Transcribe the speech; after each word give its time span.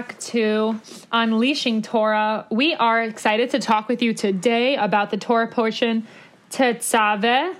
back 0.00 0.18
to 0.18 0.80
Unleashing 1.12 1.82
Torah. 1.82 2.46
We 2.50 2.72
are 2.74 3.02
excited 3.02 3.50
to 3.50 3.58
talk 3.58 3.86
with 3.86 4.00
you 4.00 4.14
today 4.14 4.76
about 4.76 5.10
the 5.10 5.18
Torah 5.18 5.46
portion 5.46 6.06
Tetzaveh. 6.48 7.54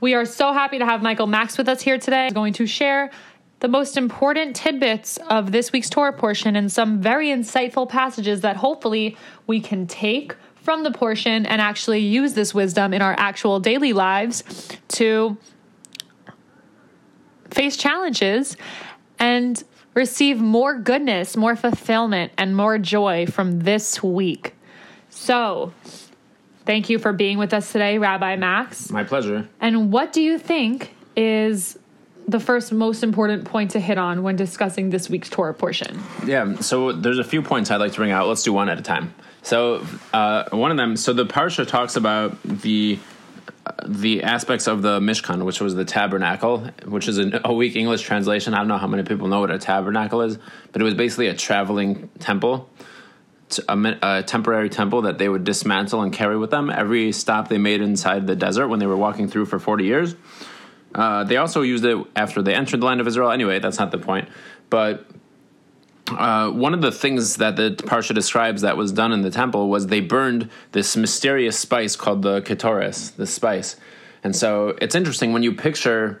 We 0.00 0.14
are 0.14 0.24
so 0.24 0.54
happy 0.54 0.78
to 0.78 0.86
have 0.86 1.02
Michael 1.02 1.26
Max 1.26 1.58
with 1.58 1.68
us 1.68 1.82
here 1.82 1.98
today. 1.98 2.24
He's 2.24 2.32
going 2.32 2.54
to 2.54 2.66
share 2.66 3.10
the 3.60 3.68
most 3.68 3.98
important 3.98 4.56
tidbits 4.56 5.18
of 5.28 5.52
this 5.52 5.72
week's 5.72 5.90
Torah 5.90 6.14
portion 6.14 6.56
and 6.56 6.72
some 6.72 7.02
very 7.02 7.28
insightful 7.28 7.86
passages 7.86 8.40
that 8.40 8.56
hopefully 8.56 9.14
we 9.46 9.60
can 9.60 9.86
take 9.86 10.34
from 10.54 10.84
the 10.84 10.90
portion 10.90 11.44
and 11.44 11.60
actually 11.60 11.98
use 11.98 12.32
this 12.32 12.54
wisdom 12.54 12.94
in 12.94 13.02
our 13.02 13.14
actual 13.18 13.60
daily 13.60 13.92
lives 13.92 14.42
to 14.88 15.36
face 17.50 17.76
challenges 17.76 18.56
and 19.18 19.62
receive 19.94 20.40
more 20.40 20.78
goodness, 20.78 21.36
more 21.36 21.56
fulfillment, 21.56 22.32
and 22.36 22.56
more 22.56 22.78
joy 22.78 23.26
from 23.26 23.60
this 23.60 24.02
week. 24.02 24.54
So, 25.08 25.72
thank 26.66 26.90
you 26.90 26.98
for 26.98 27.12
being 27.12 27.38
with 27.38 27.54
us 27.54 27.72
today, 27.72 27.98
Rabbi 27.98 28.36
Max. 28.36 28.90
My 28.90 29.04
pleasure. 29.04 29.48
And 29.60 29.92
what 29.92 30.12
do 30.12 30.20
you 30.20 30.38
think 30.38 30.94
is 31.16 31.78
the 32.26 32.40
first 32.40 32.72
most 32.72 33.02
important 33.02 33.44
point 33.44 33.70
to 33.72 33.80
hit 33.80 33.98
on 33.98 34.22
when 34.22 34.34
discussing 34.34 34.90
this 34.90 35.08
week's 35.08 35.28
Torah 35.28 35.54
portion? 35.54 36.02
Yeah, 36.26 36.56
so 36.56 36.92
there's 36.92 37.18
a 37.18 37.24
few 37.24 37.42
points 37.42 37.70
I'd 37.70 37.80
like 37.80 37.92
to 37.92 37.98
bring 37.98 38.10
out. 38.10 38.26
Let's 38.26 38.42
do 38.42 38.52
one 38.52 38.68
at 38.68 38.78
a 38.78 38.82
time. 38.82 39.14
So, 39.42 39.86
uh, 40.12 40.48
one 40.50 40.70
of 40.70 40.76
them, 40.78 40.96
so 40.96 41.12
the 41.12 41.26
Parsha 41.26 41.68
talks 41.68 41.96
about 41.96 42.42
the 42.42 42.98
the 43.86 44.22
aspects 44.22 44.66
of 44.66 44.82
the 44.82 45.00
Mishkan, 45.00 45.44
which 45.44 45.60
was 45.60 45.74
the 45.74 45.84
tabernacle, 45.84 46.68
which 46.86 47.08
is 47.08 47.18
a 47.18 47.52
weak 47.52 47.76
English 47.76 48.02
translation. 48.02 48.54
I 48.54 48.58
don't 48.58 48.68
know 48.68 48.78
how 48.78 48.86
many 48.86 49.02
people 49.02 49.28
know 49.28 49.40
what 49.40 49.50
a 49.50 49.58
tabernacle 49.58 50.22
is, 50.22 50.38
but 50.72 50.80
it 50.80 50.84
was 50.84 50.94
basically 50.94 51.28
a 51.28 51.34
traveling 51.34 52.08
temple, 52.18 52.68
a, 53.68 53.96
a, 54.02 54.22
temporary 54.22 54.68
temple 54.68 55.02
that 55.02 55.18
they 55.18 55.28
would 55.28 55.44
dismantle 55.44 56.02
and 56.02 56.12
carry 56.12 56.36
with 56.36 56.50
them 56.50 56.70
every 56.70 57.12
stop 57.12 57.48
they 57.48 57.58
made 57.58 57.80
inside 57.80 58.26
the 58.26 58.36
desert 58.36 58.68
when 58.68 58.80
they 58.80 58.86
were 58.86 58.96
walking 58.96 59.28
through 59.28 59.46
for 59.46 59.58
40 59.58 59.84
years. 59.84 60.14
Uh, 60.94 61.24
they 61.24 61.36
also 61.36 61.62
used 61.62 61.84
it 61.84 61.98
after 62.14 62.42
they 62.42 62.54
entered 62.54 62.80
the 62.80 62.86
land 62.86 63.00
of 63.00 63.06
Israel. 63.06 63.30
Anyway, 63.30 63.58
that's 63.58 63.78
not 63.78 63.90
the 63.90 63.98
point. 63.98 64.28
But 64.70 65.06
uh, 66.18 66.50
one 66.50 66.74
of 66.74 66.80
the 66.80 66.92
things 66.92 67.36
that 67.36 67.56
the 67.56 67.70
parsha 67.70 68.14
describes 68.14 68.62
that 68.62 68.76
was 68.76 68.92
done 68.92 69.12
in 69.12 69.22
the 69.22 69.30
temple 69.30 69.68
was 69.68 69.86
they 69.86 70.00
burned 70.00 70.48
this 70.72 70.96
mysterious 70.96 71.58
spice 71.58 71.96
called 71.96 72.22
the 72.22 72.42
ketoris, 72.42 73.14
the 73.16 73.26
spice. 73.26 73.76
And 74.22 74.34
so 74.34 74.76
it's 74.80 74.94
interesting 74.94 75.32
when 75.32 75.42
you 75.42 75.52
picture 75.52 76.20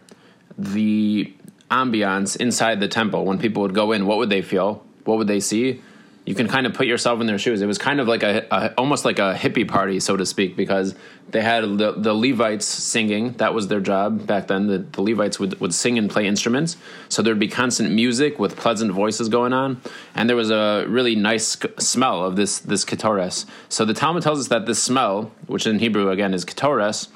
the 0.58 1.32
ambiance 1.70 2.36
inside 2.36 2.80
the 2.80 2.88
temple 2.88 3.24
when 3.24 3.38
people 3.38 3.62
would 3.62 3.74
go 3.74 3.92
in, 3.92 4.06
what 4.06 4.18
would 4.18 4.30
they 4.30 4.42
feel? 4.42 4.84
What 5.04 5.18
would 5.18 5.26
they 5.26 5.40
see? 5.40 5.82
You 6.26 6.34
can 6.34 6.48
kind 6.48 6.66
of 6.66 6.72
put 6.72 6.86
yourself 6.86 7.20
in 7.20 7.26
their 7.26 7.38
shoes. 7.38 7.60
It 7.60 7.66
was 7.66 7.76
kind 7.76 8.00
of 8.00 8.08
like 8.08 8.22
a, 8.22 8.46
a 8.50 8.74
almost 8.78 9.04
like 9.04 9.18
a 9.18 9.34
hippie 9.34 9.68
party, 9.68 10.00
so 10.00 10.16
to 10.16 10.24
speak, 10.24 10.56
because 10.56 10.94
they 11.28 11.42
had 11.42 11.64
the, 11.76 11.92
the 11.92 12.14
Levites 12.14 12.64
singing. 12.64 13.32
That 13.34 13.52
was 13.52 13.68
their 13.68 13.80
job 13.80 14.26
back 14.26 14.46
then. 14.46 14.66
The, 14.66 14.78
the 14.78 15.02
Levites 15.02 15.38
would, 15.38 15.60
would 15.60 15.74
sing 15.74 15.98
and 15.98 16.08
play 16.08 16.26
instruments. 16.26 16.78
So 17.10 17.20
there'd 17.20 17.38
be 17.38 17.48
constant 17.48 17.92
music 17.92 18.38
with 18.38 18.56
pleasant 18.56 18.90
voices 18.90 19.28
going 19.28 19.52
on. 19.52 19.82
And 20.14 20.26
there 20.28 20.36
was 20.36 20.50
a 20.50 20.86
really 20.88 21.14
nice 21.14 21.58
smell 21.78 22.24
of 22.24 22.36
this, 22.36 22.58
this 22.58 22.86
ketores. 22.86 23.44
So 23.68 23.84
the 23.84 23.94
Talmud 23.94 24.22
tells 24.22 24.40
us 24.40 24.48
that 24.48 24.64
this 24.64 24.82
smell, 24.82 25.30
which 25.46 25.66
in 25.66 25.78
Hebrew 25.78 26.08
again 26.08 26.32
is 26.32 26.46
ketores, 26.46 27.08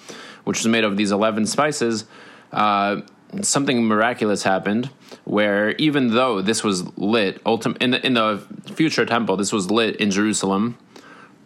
which 0.44 0.58
was 0.58 0.66
made 0.66 0.84
of 0.84 0.98
these 0.98 1.12
11 1.12 1.46
spices, 1.46 2.04
uh, 2.52 3.00
something 3.42 3.84
miraculous 3.84 4.42
happened 4.42 4.90
where 5.24 5.72
even 5.72 6.14
though 6.14 6.40
this 6.40 6.64
was 6.64 6.86
lit 6.96 7.42
ultim- 7.44 7.76
in 7.80 7.90
the 7.90 8.06
in 8.06 8.14
the 8.14 8.42
future 8.72 9.04
temple 9.04 9.36
this 9.36 9.52
was 9.52 9.70
lit 9.70 9.96
in 9.96 10.10
Jerusalem 10.10 10.78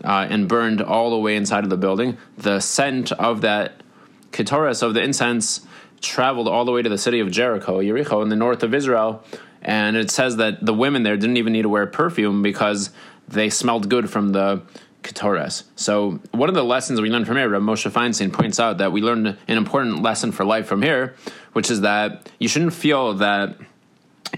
uh, 0.05 0.27
and 0.31 0.49
burned 0.49 0.81
all 0.81 1.11
the 1.11 1.19
way 1.19 1.37
inside 1.37 1.65
of 1.65 1.71
the 1.71 1.77
building 1.77 2.17
the 2.39 2.61
scent 2.61 3.13
of 3.13 3.41
that 3.41 3.83
ketores 4.31 4.83
of 4.83 4.95
the 4.95 5.03
incense 5.03 5.67
traveled 6.03 6.49
all 6.49 6.65
the 6.65 6.73
way 6.73 6.83
to 6.83 6.89
the 6.89 6.99
city 6.99 7.21
of 7.21 7.31
Jericho 7.31 7.81
Jericho 7.81 8.21
in 8.23 8.29
the 8.29 8.37
north 8.37 8.63
of 8.63 8.75
Israel. 8.75 9.25
And 9.63 9.97
it 9.97 10.11
says 10.11 10.37
that 10.37 10.65
the 10.67 10.75
women 10.75 11.05
there 11.05 11.17
didn't 11.17 11.37
even 11.37 11.53
need 11.53 11.63
to 11.63 11.69
wear 11.69 11.87
perfume 11.87 12.43
because 12.43 12.91
they 13.29 13.49
smelled 13.49 13.89
good 13.89 14.11
from 14.11 14.33
the 14.33 14.63
ketores. 15.03 15.65
So 15.77 16.21
one 16.31 16.49
of 16.49 16.55
the 16.55 16.65
lessons 16.65 17.01
we 17.01 17.11
learned 17.11 17.27
from 17.27 17.37
here, 17.37 17.49
Moshe 17.51 17.91
Feinstein 17.91 18.33
points 18.33 18.59
out 18.61 18.79
that 18.79 18.93
we 18.93 19.01
learned 19.01 19.27
an 19.27 19.57
important 19.59 20.03
lesson 20.03 20.33
for 20.33 20.45
life 20.45 20.67
from 20.67 20.83
here, 20.83 21.15
which 21.53 21.71
is 21.71 21.81
that 21.83 22.31
you 22.39 22.49
shouldn't 22.49 22.73
feel 22.73 23.15
that 23.15 23.57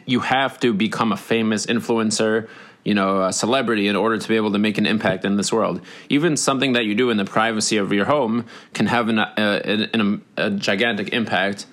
you 0.07 0.21
have 0.21 0.59
to 0.61 0.73
become 0.73 1.13
a 1.13 1.17
famous 1.17 1.67
influencer, 1.67 2.49
you 2.85 2.95
know, 2.95 3.23
a 3.23 3.33
celebrity 3.33 3.89
in 3.89 3.97
order 3.97 4.19
to 4.19 4.29
be 4.29 4.37
able 4.37 4.53
to 4.53 4.59
make 4.59 4.77
an 4.79 4.87
impact 4.87 5.25
in 5.25 5.37
this 5.37 5.53
world. 5.53 5.81
Even 6.09 6.37
something 6.37 6.73
that 6.73 6.85
you 6.85 6.95
do 6.95 7.11
in 7.11 7.17
the 7.17 7.25
privacy 7.25 7.77
of 7.77 7.93
your 7.93 8.07
home 8.07 8.45
can 8.73 8.87
have 8.87 9.09
an, 9.09 9.19
uh, 9.19 9.31
a, 9.39 10.21
a 10.37 10.51
gigantic 10.51 11.13
impact 11.13 11.67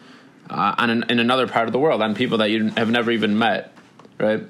uh, 0.50 0.76
on 0.78 0.90
an, 0.90 1.06
in 1.10 1.20
another 1.20 1.48
part 1.48 1.68
of 1.68 1.74
the 1.74 1.80
world 1.80 2.02
on 2.02 2.14
people 2.14 2.38
that 2.38 2.50
you 2.50 2.70
have 2.78 2.90
never 2.90 3.12
even 3.12 3.38
met, 3.38 3.74
right? 4.20 4.44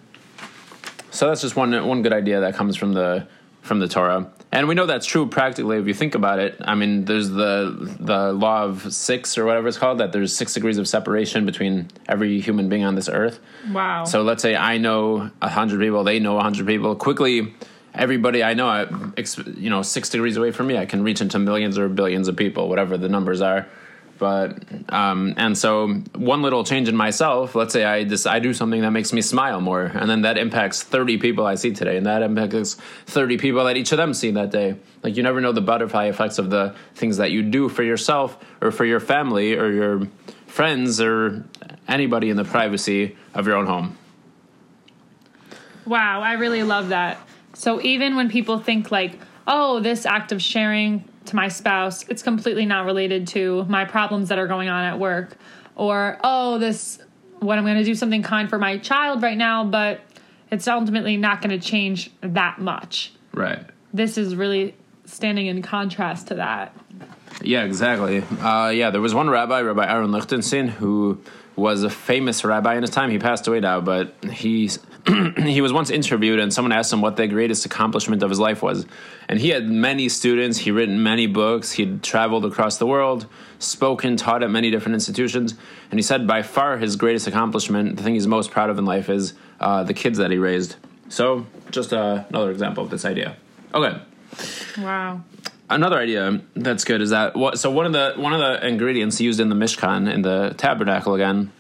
So 1.12 1.28
that's 1.28 1.42
just 1.42 1.56
one 1.56 1.72
one 1.86 2.02
good 2.02 2.14
idea 2.14 2.40
that 2.40 2.56
comes 2.56 2.78
from 2.78 2.94
the 2.94 3.28
from 3.62 3.80
the 3.80 3.88
Torah. 3.88 4.30
And 4.52 4.68
we 4.68 4.76
know 4.76 4.86
that's 4.86 5.06
true 5.06 5.28
practically 5.28 5.78
if 5.78 5.88
you 5.88 5.94
think 5.94 6.16
about 6.16 6.40
it. 6.40 6.58
I 6.62 6.76
mean, 6.76 7.06
there's 7.06 7.30
the 7.30 7.96
the 8.00 8.34
law 8.34 8.64
of 8.64 8.94
six 8.94 9.38
or 9.38 9.46
whatever 9.46 9.68
it's 9.68 9.78
called 9.78 10.00
that 10.00 10.12
there's 10.12 10.36
six 10.36 10.54
degrees 10.54 10.78
of 10.78 10.88
separation 10.88 11.46
between 11.46 11.90
every 12.08 12.42
human 12.42 12.68
being 12.68 12.84
on 12.84 12.96
this 12.96 13.08
earth. 13.08 13.40
Wow. 13.72 14.04
So 14.04 14.24
let's 14.24 14.42
say 14.42 14.56
I 14.56 14.78
know 14.78 15.32
a 15.42 15.50
hundred 15.50 15.80
people, 15.80 16.04
they 16.04 16.20
know 16.20 16.38
a 16.38 16.44
hundred 16.44 16.68
people. 16.68 16.96
Quickly, 16.96 17.54
everybody 17.94 18.44
I 18.44 18.54
know, 18.54 19.14
you 19.56 19.70
know, 19.70 19.84
six 19.84 20.10
degrees 20.10 20.36
away 20.38 20.52
from 20.52 20.68
me, 20.68 20.78
I 20.78 20.86
can 20.86 21.04
reach 21.04 21.22
into 21.22 21.40
millions 21.40 21.78
or 21.78 21.88
billions 21.88 22.28
of 22.28 22.36
people, 22.36 22.68
whatever 22.68 22.98
the 22.98 23.10
numbers 23.10 23.42
are 23.42 23.68
but 24.22 24.58
um, 24.94 25.34
and 25.36 25.58
so 25.58 25.88
one 26.16 26.42
little 26.42 26.64
change 26.64 26.88
in 26.88 26.96
myself 26.96 27.56
let's 27.56 27.74
say 27.74 27.84
i 27.84 28.04
just 28.04 28.28
i 28.28 28.38
do 28.40 28.54
something 28.54 28.82
that 28.82 28.92
makes 28.92 29.12
me 29.12 29.22
smile 29.22 29.60
more 29.60 29.84
and 29.84 30.10
then 30.10 30.22
that 30.22 30.38
impacts 30.38 30.84
30 30.84 31.18
people 31.18 31.46
i 31.46 31.56
see 31.56 31.74
today 31.74 31.98
and 31.98 32.06
that 32.06 32.22
impacts 32.22 32.78
30 33.08 33.38
people 33.38 33.64
that 33.66 33.78
each 33.78 33.92
of 33.92 33.98
them 33.98 34.14
see 34.14 34.32
that 34.32 34.52
day. 34.52 34.76
Like 35.04 35.18
you 35.18 35.24
never 35.24 35.42
know 35.42 35.52
the 35.52 35.62
butterfly 35.62 36.06
effects 36.06 36.38
of 36.38 36.50
the 36.50 36.76
things 36.96 37.18
that 37.18 37.32
you 37.32 37.42
do 37.42 37.70
for 37.70 37.84
yourself 37.84 38.38
or 38.62 38.72
for 38.72 38.86
your 38.86 39.00
family 39.00 39.56
or 39.56 39.72
your 39.72 40.08
friends 40.48 41.02
or 41.02 41.46
anybody 41.88 42.30
in 42.30 42.38
the 42.38 42.44
privacy 42.44 43.18
of 43.34 43.48
your 43.48 43.56
own 43.56 43.66
home. 43.66 43.98
Wow 45.86 46.22
i 46.22 46.34
really 46.34 46.64
love 46.64 46.90
that. 46.90 47.18
So 47.54 47.82
even 47.82 48.16
when 48.16 48.30
people 48.30 48.60
think 48.60 48.92
like 48.92 49.20
oh 49.48 49.80
this 49.80 50.06
act 50.06 50.32
of 50.32 50.42
sharing 50.42 51.04
to 51.26 51.36
my 51.36 51.48
spouse, 51.48 52.06
it's 52.10 52.24
completely 52.24 52.66
not 52.66 52.86
related 52.86 53.28
to 53.28 53.66
my 53.66 53.86
problems 53.86 54.30
that 54.30 54.40
are 54.40 54.48
going 54.48 54.70
on 54.70 54.84
at 54.84 55.00
work. 55.00 55.38
Or, 55.76 56.18
oh, 56.24 56.58
this, 56.58 57.00
what 57.40 57.58
I'm 57.58 57.64
going 57.64 57.78
to 57.78 57.84
do 57.84 57.96
something 57.96 58.24
kind 58.24 58.50
for 58.50 58.58
my 58.58 58.78
child 58.78 59.22
right 59.22 59.38
now, 59.38 59.64
but 59.64 60.02
it's 60.52 60.68
ultimately 60.68 61.18
not 61.18 61.42
going 61.42 61.58
to 61.58 61.66
change 61.66 62.12
that 62.22 62.60
much. 62.60 63.14
Right. 63.34 63.66
This 63.94 64.18
is 64.18 64.36
really 64.36 64.76
standing 65.06 65.48
in 65.48 65.62
contrast 65.62 66.28
to 66.28 66.36
that. 66.36 66.76
Yeah, 67.42 67.64
exactly. 67.64 68.24
Uh, 68.42 68.70
yeah, 68.70 68.90
there 68.90 69.02
was 69.02 69.14
one 69.14 69.30
rabbi, 69.30 69.62
Rabbi 69.62 69.86
Aaron 69.86 70.12
Lichtenstein, 70.12 70.68
who 70.68 71.22
was 71.56 71.84
a 71.84 71.90
famous 71.90 72.44
rabbi 72.44 72.76
in 72.76 72.82
his 72.82 72.92
time. 72.92 73.10
He 73.10 73.20
passed 73.20 73.48
away 73.48 73.60
now, 73.60 73.82
but 73.82 74.14
he's 74.32 74.80
he 75.38 75.62
was 75.62 75.74
once 75.74 75.90
interviewed 75.90 76.40
and 76.40 76.54
someone 76.54 76.72
asked 76.72 76.94
him 76.94 77.02
what 77.02 77.16
the 77.16 77.28
greatest 77.28 77.66
accomplishment 77.66 78.22
of 78.22 78.30
his 78.30 78.40
life 78.40 78.62
was. 78.62 78.86
And 79.28 79.40
he 79.40 79.50
had 79.50 79.68
many 79.68 80.10
students, 80.10 80.60
he'd 80.60 80.72
written 80.72 81.02
many 81.02 81.28
books, 81.28 81.72
he'd 81.72 82.04
traveled 82.04 82.46
across 82.46 82.78
the 82.78 82.86
world, 82.86 83.26
spoken, 83.58 84.16
taught 84.16 84.44
at 84.44 84.52
many 84.52 84.70
different 84.70 84.94
institutions. 84.94 85.56
And 85.90 86.00
he 86.00 86.04
said 86.04 86.28
by 86.28 86.44
far 86.44 86.78
his 86.78 86.96
greatest 86.96 87.28
accomplishment, 87.28 87.98
the 87.98 88.04
thing 88.04 88.14
he's 88.14 88.28
most 88.28 88.52
proud 88.52 88.70
of 88.70 88.78
in 88.78 88.86
life, 88.86 89.10
is 89.10 89.34
uh, 89.60 89.84
the 89.84 89.94
kids 89.94 90.18
that 90.20 90.30
he 90.30 90.38
raised. 90.38 90.76
So, 91.10 91.46
just 91.72 91.94
uh, 91.94 92.24
another 92.30 92.52
example 92.52 92.84
of 92.84 92.90
this 92.90 93.04
idea. 93.04 93.36
Okay. 93.74 94.00
Wow. 94.78 95.24
Another 95.70 95.98
idea 95.98 96.42
that's 96.56 96.84
good 96.84 97.02
is 97.02 97.10
that 97.10 97.36
what, 97.36 97.58
so 97.58 97.72
one 97.72 97.86
of 97.86 97.94
the 97.94 98.14
one 98.18 98.34
of 98.34 98.40
the 98.40 98.68
ingredients 98.68 99.22
used 99.22 99.40
in 99.40 99.50
the 99.50 99.56
Mishkan 99.56 100.14
in 100.14 100.22
the 100.22 100.54
tabernacle 100.58 101.16
again 101.16 101.52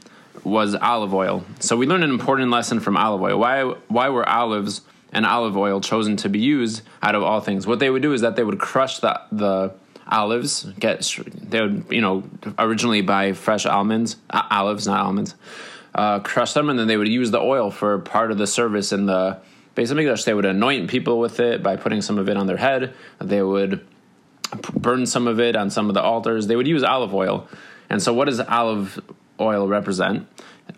was 0.43 0.75
olive 0.75 1.13
oil. 1.13 1.43
So 1.59 1.77
we 1.77 1.85
learned 1.85 2.03
an 2.03 2.09
important 2.09 2.51
lesson 2.51 2.79
from 2.79 2.97
olive 2.97 3.21
oil. 3.21 3.37
Why 3.37 3.63
why 3.87 4.09
were 4.09 4.27
olives 4.27 4.81
and 5.13 5.25
olive 5.25 5.57
oil 5.57 5.81
chosen 5.81 6.17
to 6.17 6.29
be 6.29 6.39
used 6.39 6.81
out 7.01 7.15
of 7.15 7.23
all 7.23 7.41
things? 7.41 7.67
What 7.67 7.79
they 7.79 7.89
would 7.89 8.01
do 8.01 8.13
is 8.13 8.21
that 8.21 8.35
they 8.35 8.43
would 8.43 8.59
crush 8.59 8.99
the 8.99 9.19
the 9.31 9.73
olives. 10.07 10.63
Get 10.79 11.17
they 11.35 11.61
would 11.61 11.85
you 11.89 12.01
know 12.01 12.23
originally 12.57 13.01
buy 13.01 13.33
fresh 13.33 13.65
almonds, 13.65 14.17
uh, 14.29 14.43
olives, 14.49 14.87
not 14.87 14.99
almonds. 14.99 15.35
Uh, 15.93 16.19
crush 16.19 16.53
them, 16.53 16.69
and 16.69 16.79
then 16.79 16.87
they 16.87 16.95
would 16.95 17.09
use 17.09 17.31
the 17.31 17.39
oil 17.39 17.69
for 17.69 17.99
part 17.99 18.31
of 18.31 18.37
the 18.37 18.47
service 18.47 18.93
in 18.93 19.05
the 19.05 19.41
English. 19.75 20.23
They 20.23 20.33
would 20.33 20.45
anoint 20.45 20.89
people 20.89 21.19
with 21.19 21.39
it 21.39 21.61
by 21.61 21.75
putting 21.75 22.01
some 22.01 22.17
of 22.17 22.29
it 22.29 22.37
on 22.37 22.47
their 22.47 22.57
head. 22.57 22.93
They 23.19 23.41
would 23.41 23.85
burn 24.73 25.05
some 25.05 25.27
of 25.27 25.39
it 25.39 25.55
on 25.55 25.69
some 25.69 25.89
of 25.89 25.93
the 25.93 26.01
altars. 26.01 26.47
They 26.47 26.55
would 26.55 26.67
use 26.67 26.83
olive 26.83 27.13
oil. 27.13 27.47
And 27.89 28.01
so, 28.01 28.13
what 28.13 28.25
does 28.25 28.39
olive 28.39 29.01
oil 29.41 29.67
represent? 29.67 30.27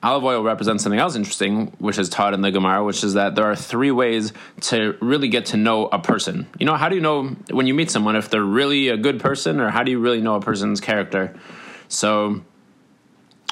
olive 0.01 0.23
oil 0.23 0.43
represents 0.43 0.83
something 0.83 0.99
else 0.99 1.15
interesting, 1.15 1.67
which 1.79 1.99
is 1.99 2.09
taught 2.09 2.33
in 2.33 2.41
the 2.41 2.51
Gemara, 2.51 2.83
which 2.83 3.03
is 3.03 3.13
that 3.13 3.35
there 3.35 3.45
are 3.45 3.55
three 3.55 3.91
ways 3.91 4.33
to 4.61 4.97
really 5.01 5.27
get 5.27 5.47
to 5.47 5.57
know 5.57 5.87
a 5.87 5.99
person. 5.99 6.47
You 6.59 6.65
know, 6.65 6.75
how 6.75 6.89
do 6.89 6.95
you 6.95 7.01
know 7.01 7.35
when 7.51 7.67
you 7.67 7.73
meet 7.73 7.91
someone 7.91 8.15
if 8.15 8.29
they're 8.29 8.41
really 8.41 8.87
a 8.87 8.97
good 8.97 9.19
person, 9.19 9.59
or 9.59 9.69
how 9.69 9.83
do 9.83 9.91
you 9.91 9.99
really 9.99 10.21
know 10.21 10.35
a 10.35 10.41
person's 10.41 10.81
character? 10.81 11.35
So, 11.87 12.41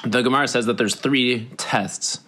the 0.04 0.22
Gemara 0.22 0.48
says 0.48 0.66
that 0.66 0.78
there's 0.78 0.96
three 0.96 1.48
tests 1.56 2.20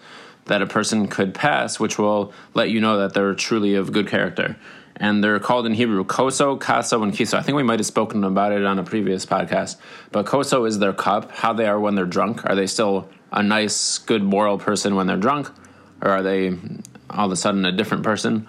that 0.44 0.62
a 0.62 0.66
person 0.66 1.08
could 1.08 1.34
pass, 1.34 1.80
which 1.80 1.98
will 1.98 2.32
let 2.52 2.70
you 2.70 2.80
know 2.80 2.98
that 2.98 3.14
they're 3.14 3.34
truly 3.34 3.74
of 3.74 3.92
good 3.92 4.06
character. 4.06 4.56
And 4.96 5.24
they're 5.24 5.40
called 5.40 5.66
in 5.66 5.74
Hebrew 5.74 6.04
koso, 6.04 6.56
kaso, 6.56 7.02
and 7.02 7.12
kiso. 7.12 7.34
I 7.34 7.42
think 7.42 7.56
we 7.56 7.62
might 7.62 7.80
have 7.80 7.86
spoken 7.86 8.22
about 8.22 8.52
it 8.52 8.64
on 8.64 8.78
a 8.78 8.84
previous 8.84 9.26
podcast. 9.26 9.76
But 10.12 10.26
koso 10.26 10.64
is 10.64 10.78
their 10.78 10.92
cup, 10.92 11.32
how 11.32 11.52
they 11.52 11.66
are 11.66 11.80
when 11.80 11.94
they're 11.96 12.04
drunk. 12.06 12.44
Are 12.48 12.54
they 12.54 12.66
still 12.66 13.08
a 13.32 13.42
nice, 13.42 13.98
good, 13.98 14.22
moral 14.22 14.56
person 14.58 14.94
when 14.94 15.06
they're 15.06 15.16
drunk? 15.16 15.50
Or 16.00 16.10
are 16.10 16.22
they 16.22 16.56
all 17.10 17.26
of 17.26 17.32
a 17.32 17.36
sudden 17.36 17.64
a 17.64 17.72
different 17.72 18.04
person? 18.04 18.46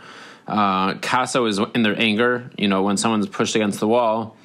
Uh, 0.47 0.93
kaso 0.95 1.45
is 1.45 1.59
in 1.73 1.81
their 1.81 1.99
anger. 1.99 2.51
You 2.57 2.67
know, 2.67 2.83
when 2.83 2.97
someone's 2.97 3.27
pushed 3.27 3.55
against 3.55 3.79
the 3.79 3.87
wall, 3.87 4.37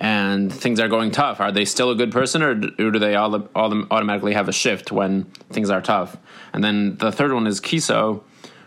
and 0.00 0.52
things 0.52 0.80
are 0.80 0.88
going 0.88 1.10
tough, 1.10 1.40
are 1.40 1.52
they 1.52 1.66
still 1.66 1.90
a 1.90 1.94
good 1.94 2.10
person, 2.10 2.42
or 2.42 2.54
do 2.54 2.98
they 2.98 3.14
all, 3.14 3.34
all 3.54 3.84
automatically 3.90 4.32
have 4.32 4.48
a 4.48 4.52
shift 4.52 4.90
when 4.90 5.24
things 5.50 5.68
are 5.68 5.82
tough? 5.82 6.16
And 6.54 6.64
then 6.64 6.96
the 6.96 7.12
third 7.12 7.32
one 7.32 7.46
is 7.46 7.60
kiso, 7.60 8.22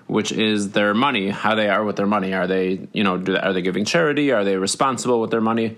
which 0.08 0.32
is 0.32 0.72
their 0.72 0.94
money, 0.94 1.30
how 1.30 1.56
they 1.56 1.70
are 1.70 1.84
with 1.84 1.96
their 1.96 2.08
money. 2.08 2.34
Are 2.34 2.48
they, 2.48 2.88
you 2.94 3.04
know, 3.04 3.18
do, 3.18 3.36
are 3.38 3.54
they 3.54 3.62
giving 3.62 3.86
charity? 3.86 4.32
Are 4.32 4.44
they 4.44 4.58
responsible 4.58 5.22
with 5.22 5.32
their 5.32 5.42
money? 5.42 5.78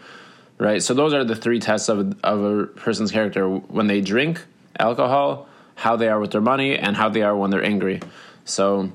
Right. 0.58 0.82
So 0.82 0.94
those 0.94 1.14
are 1.14 1.24
the 1.24 1.36
three 1.36 1.60
tests 1.60 1.90
of 1.90 2.18
of 2.24 2.44
a 2.44 2.66
person's 2.66 3.12
character 3.12 3.48
when 3.50 3.88
they 3.88 4.00
drink 4.02 4.44
alcohol, 4.80 5.50
how 5.76 5.98
they 5.98 6.08
are 6.08 6.20
with 6.20 6.32
their 6.32 6.42
money, 6.42 6.78
and 6.78 6.96
how 6.96 7.10
they 7.10 7.24
are 7.24 7.36
when 7.36 7.52
they're 7.52 7.64
angry. 7.64 8.00
So 8.46 8.92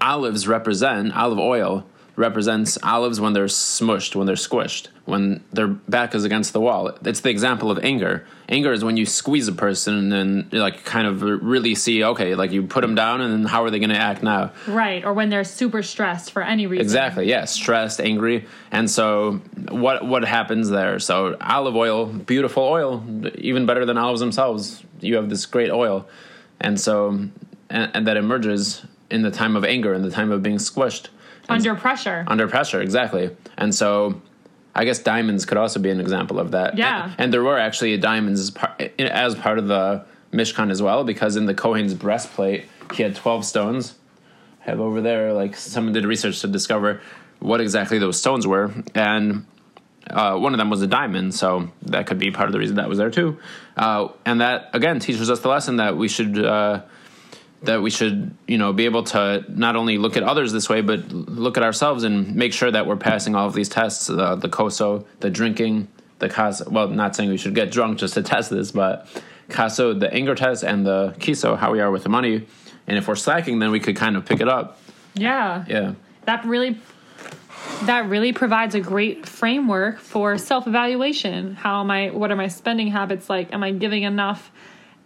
olives 0.00 0.46
represent 0.46 1.16
olive 1.16 1.38
oil 1.38 1.86
represents 2.16 2.78
olives 2.82 3.20
when 3.20 3.34
they're 3.34 3.44
smushed, 3.44 4.16
when 4.16 4.26
they're 4.26 4.36
squished, 4.36 4.88
when 5.04 5.44
their 5.52 5.68
back 5.68 6.14
is 6.14 6.24
against 6.24 6.54
the 6.54 6.60
wall. 6.60 6.88
It's 7.04 7.20
the 7.20 7.28
example 7.28 7.70
of 7.70 7.78
anger. 7.84 8.26
Anger 8.48 8.72
is 8.72 8.82
when 8.82 8.96
you 8.96 9.04
squeeze 9.04 9.48
a 9.48 9.52
person 9.52 9.94
and 9.94 10.12
then, 10.12 10.48
like 10.52 10.84
kind 10.84 11.06
of 11.06 11.20
really 11.20 11.74
see, 11.74 12.02
okay, 12.02 12.34
like 12.34 12.52
you 12.52 12.62
put 12.62 12.80
them 12.80 12.94
down 12.94 13.20
and 13.20 13.32
then 13.32 13.44
how 13.44 13.62
are 13.64 13.70
they 13.70 13.78
going 13.78 13.90
to 13.90 13.98
act 13.98 14.22
now? 14.22 14.52
Right. 14.66 15.04
Or 15.04 15.12
when 15.12 15.28
they're 15.28 15.44
super 15.44 15.82
stressed 15.82 16.32
for 16.32 16.42
any 16.42 16.66
reason. 16.66 16.82
Exactly. 16.82 17.28
Yeah. 17.28 17.44
Stressed, 17.44 18.00
angry. 18.00 18.46
And 18.72 18.90
so 18.90 19.42
what, 19.68 20.06
what 20.06 20.24
happens 20.24 20.70
there? 20.70 20.98
So 20.98 21.36
olive 21.40 21.76
oil, 21.76 22.06
beautiful 22.06 22.62
oil, 22.62 23.04
even 23.36 23.66
better 23.66 23.84
than 23.84 23.98
olives 23.98 24.20
themselves. 24.20 24.82
You 25.00 25.16
have 25.16 25.28
this 25.28 25.44
great 25.44 25.70
oil. 25.70 26.08
And 26.60 26.80
so, 26.80 27.10
and, 27.68 27.90
and 27.94 28.06
that 28.06 28.16
emerges 28.16 28.86
in 29.10 29.20
the 29.20 29.30
time 29.30 29.54
of 29.54 29.64
anger, 29.64 29.92
in 29.92 30.00
the 30.00 30.10
time 30.10 30.32
of 30.32 30.42
being 30.42 30.56
squished 30.56 31.08
under 31.48 31.74
pressure. 31.74 32.24
Under 32.26 32.48
pressure, 32.48 32.80
exactly. 32.80 33.34
And 33.56 33.74
so 33.74 34.20
I 34.74 34.84
guess 34.84 34.98
diamonds 34.98 35.46
could 35.46 35.56
also 35.56 35.80
be 35.80 35.90
an 35.90 36.00
example 36.00 36.38
of 36.38 36.50
that. 36.50 36.76
Yeah. 36.76 37.04
And, 37.04 37.14
and 37.18 37.32
there 37.32 37.42
were 37.42 37.58
actually 37.58 37.96
diamonds 37.96 38.40
as 38.40 38.50
part, 38.50 38.80
as 38.98 39.34
part 39.34 39.58
of 39.58 39.68
the 39.68 40.04
Mishkan 40.32 40.70
as 40.70 40.82
well, 40.82 41.02
because 41.02 41.36
in 41.36 41.46
the 41.46 41.54
Kohen's 41.54 41.94
breastplate, 41.94 42.66
he 42.92 43.02
had 43.02 43.16
12 43.16 43.44
stones. 43.44 43.94
I 44.62 44.70
have 44.70 44.80
over 44.80 45.00
there, 45.00 45.32
like, 45.32 45.56
someone 45.56 45.92
did 45.92 46.04
research 46.04 46.40
to 46.42 46.48
discover 46.48 47.00
what 47.38 47.60
exactly 47.60 47.98
those 47.98 48.18
stones 48.18 48.46
were. 48.46 48.72
And 48.94 49.46
uh, 50.10 50.36
one 50.36 50.52
of 50.52 50.58
them 50.58 50.68
was 50.68 50.82
a 50.82 50.86
diamond, 50.86 51.34
so 51.34 51.70
that 51.82 52.06
could 52.06 52.18
be 52.18 52.30
part 52.30 52.48
of 52.48 52.52
the 52.52 52.58
reason 52.58 52.76
that 52.76 52.88
was 52.88 52.98
there 52.98 53.10
too. 53.10 53.38
Uh, 53.76 54.08
and 54.24 54.40
that, 54.40 54.70
again, 54.74 55.00
teaches 55.00 55.30
us 55.30 55.40
the 55.40 55.48
lesson 55.48 55.76
that 55.76 55.96
we 55.96 56.08
should. 56.08 56.44
Uh, 56.44 56.82
that 57.62 57.82
we 57.82 57.90
should 57.90 58.34
you 58.46 58.58
know 58.58 58.72
be 58.72 58.84
able 58.84 59.02
to 59.02 59.44
not 59.48 59.76
only 59.76 59.98
look 59.98 60.16
at 60.16 60.22
others 60.22 60.52
this 60.52 60.68
way 60.68 60.82
but 60.82 61.10
look 61.10 61.56
at 61.56 61.62
ourselves 61.62 62.04
and 62.04 62.36
make 62.36 62.52
sure 62.52 62.70
that 62.70 62.86
we're 62.86 62.96
passing 62.96 63.34
all 63.34 63.46
of 63.46 63.54
these 63.54 63.68
tests 63.68 64.10
uh, 64.10 64.36
the 64.36 64.48
koso 64.48 65.06
the 65.20 65.30
drinking 65.30 65.88
the 66.18 66.28
kas 66.28 66.62
well 66.68 66.88
not 66.88 67.16
saying 67.16 67.30
we 67.30 67.36
should 67.36 67.54
get 67.54 67.70
drunk 67.70 67.98
just 67.98 68.14
to 68.14 68.22
test 68.34 68.50
this 68.50 68.70
but 68.70 69.08
kaso 69.48 69.94
the 69.94 70.12
anger 70.12 70.34
test 70.34 70.64
and 70.64 70.86
the 70.86 71.14
kiso 71.18 71.56
how 71.56 71.72
we 71.72 71.80
are 71.80 71.90
with 71.90 72.02
the 72.02 72.08
money. 72.08 72.46
And 72.86 72.96
if 72.98 73.08
we're 73.08 73.16
slacking 73.16 73.58
then 73.58 73.70
we 73.70 73.80
could 73.80 73.96
kind 73.96 74.16
of 74.16 74.24
pick 74.24 74.40
it 74.40 74.48
up. 74.48 74.78
Yeah. 75.14 75.64
Yeah. 75.68 75.94
That 76.24 76.44
really 76.44 76.78
that 77.82 78.08
really 78.08 78.32
provides 78.32 78.74
a 78.74 78.80
great 78.80 79.26
framework 79.26 79.98
for 79.98 80.38
self-evaluation. 80.38 81.54
How 81.54 81.80
am 81.80 81.90
i 81.90 82.10
what 82.10 82.30
are 82.30 82.36
my 82.36 82.48
spending 82.48 82.88
habits 82.88 83.28
like? 83.28 83.52
Am 83.52 83.62
i 83.62 83.72
giving 83.72 84.02
enough? 84.02 84.50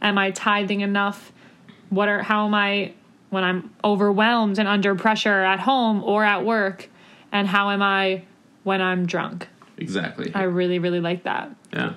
Am 0.03 0.19
i 0.19 0.31
tithing 0.31 0.81
enough 0.81 1.33
what 1.91 2.09
are 2.09 2.23
how 2.23 2.47
am 2.47 2.55
I 2.55 2.95
when 3.31 3.45
I'm 3.45 3.71
overwhelmed 3.85 4.59
and 4.59 4.67
under 4.67 4.95
pressure 4.95 5.43
at 5.43 5.61
home 5.61 6.03
or 6.03 6.25
at 6.25 6.45
work, 6.45 6.89
and 7.31 7.47
how 7.47 7.71
am 7.71 7.83
I 7.83 8.23
when 8.65 8.81
I'm 8.81 9.07
drunk? 9.07 9.49
Exactly. 9.77 10.33
I 10.35 10.45
really 10.45 10.79
really 10.79 11.01
like 11.01 11.25
that. 11.25 11.51
Yeah. 11.73 11.95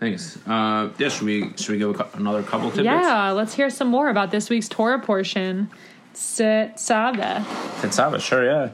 Thanks. 0.00 0.38
Uh, 0.46 0.90
yeah, 0.98 1.10
should 1.10 1.26
we 1.26 1.52
should 1.56 1.70
we 1.70 1.78
give 1.78 2.00
another 2.14 2.42
couple 2.42 2.70
tidbits? 2.70 2.86
Yeah, 2.86 3.30
let's 3.32 3.54
hear 3.54 3.68
some 3.68 3.88
more 3.88 4.08
about 4.08 4.30
this 4.30 4.48
week's 4.48 4.68
Torah 4.68 4.98
portion. 4.98 5.70
Tetzaveh. 6.14 7.44
Tetzaveh, 7.80 8.20
sure, 8.20 8.44
yeah. 8.44 8.70